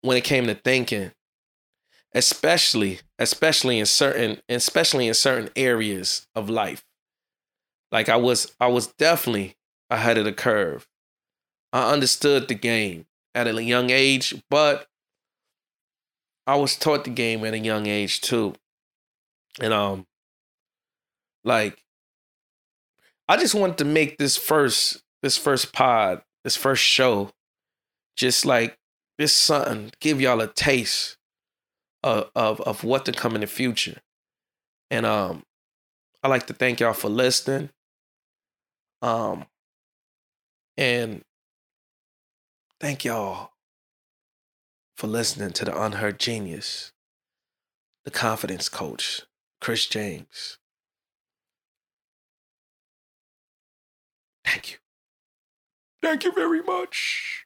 when 0.02 0.16
it 0.16 0.24
came 0.24 0.46
to 0.46 0.54
thinking 0.54 1.12
especially 2.14 3.00
especially 3.18 3.78
in 3.78 3.86
certain 3.86 4.40
especially 4.48 5.08
in 5.08 5.14
certain 5.14 5.50
areas 5.56 6.26
of 6.34 6.48
life. 6.48 6.84
Like 7.90 8.08
i 8.08 8.16
was 8.16 8.54
i 8.60 8.68
was 8.68 8.86
definitely 8.86 9.56
ahead 9.90 10.16
of 10.16 10.24
the 10.24 10.32
curve. 10.32 10.86
I 11.72 11.92
understood 11.92 12.48
the 12.48 12.54
game 12.54 13.06
at 13.34 13.48
a 13.48 13.62
young 13.62 13.90
age 13.90 14.42
but 14.48 14.86
i 16.46 16.54
was 16.54 16.76
taught 16.76 17.04
the 17.04 17.10
game 17.10 17.44
at 17.44 17.54
a 17.54 17.58
young 17.58 17.86
age 17.86 18.20
too. 18.20 18.54
And 19.60 19.72
um 19.72 20.06
like 21.44 21.78
i 23.28 23.36
just 23.36 23.54
wanted 23.54 23.78
to 23.78 23.84
make 23.84 24.18
this 24.18 24.36
first 24.36 25.02
this 25.22 25.36
first 25.36 25.72
pod 25.72 26.22
this 26.44 26.56
first 26.56 26.82
show 26.82 27.30
just 28.16 28.46
like 28.46 28.78
this 29.18 29.32
something 29.32 29.90
give 30.00 30.20
y'all 30.20 30.40
a 30.40 30.46
taste 30.46 31.16
of, 32.04 32.60
of 32.60 32.84
what 32.84 33.04
to 33.06 33.12
come 33.12 33.34
in 33.34 33.40
the 33.40 33.46
future. 33.46 34.00
And 34.90 35.06
um 35.06 35.44
I 36.22 36.28
like 36.28 36.46
to 36.46 36.54
thank 36.54 36.80
y'all 36.80 36.92
for 36.92 37.08
listening. 37.08 37.70
Um 39.02 39.46
and 40.76 41.22
thank 42.80 43.04
y'all 43.04 43.50
for 44.96 45.06
listening 45.06 45.50
to 45.52 45.64
the 45.64 45.82
unheard 45.82 46.20
genius, 46.20 46.92
the 48.04 48.10
confidence 48.10 48.68
coach, 48.68 49.22
Chris 49.60 49.86
James. 49.86 50.58
Thank 54.44 54.72
you. 54.72 54.78
Thank 56.02 56.24
you 56.24 56.32
very 56.32 56.62
much. 56.62 57.43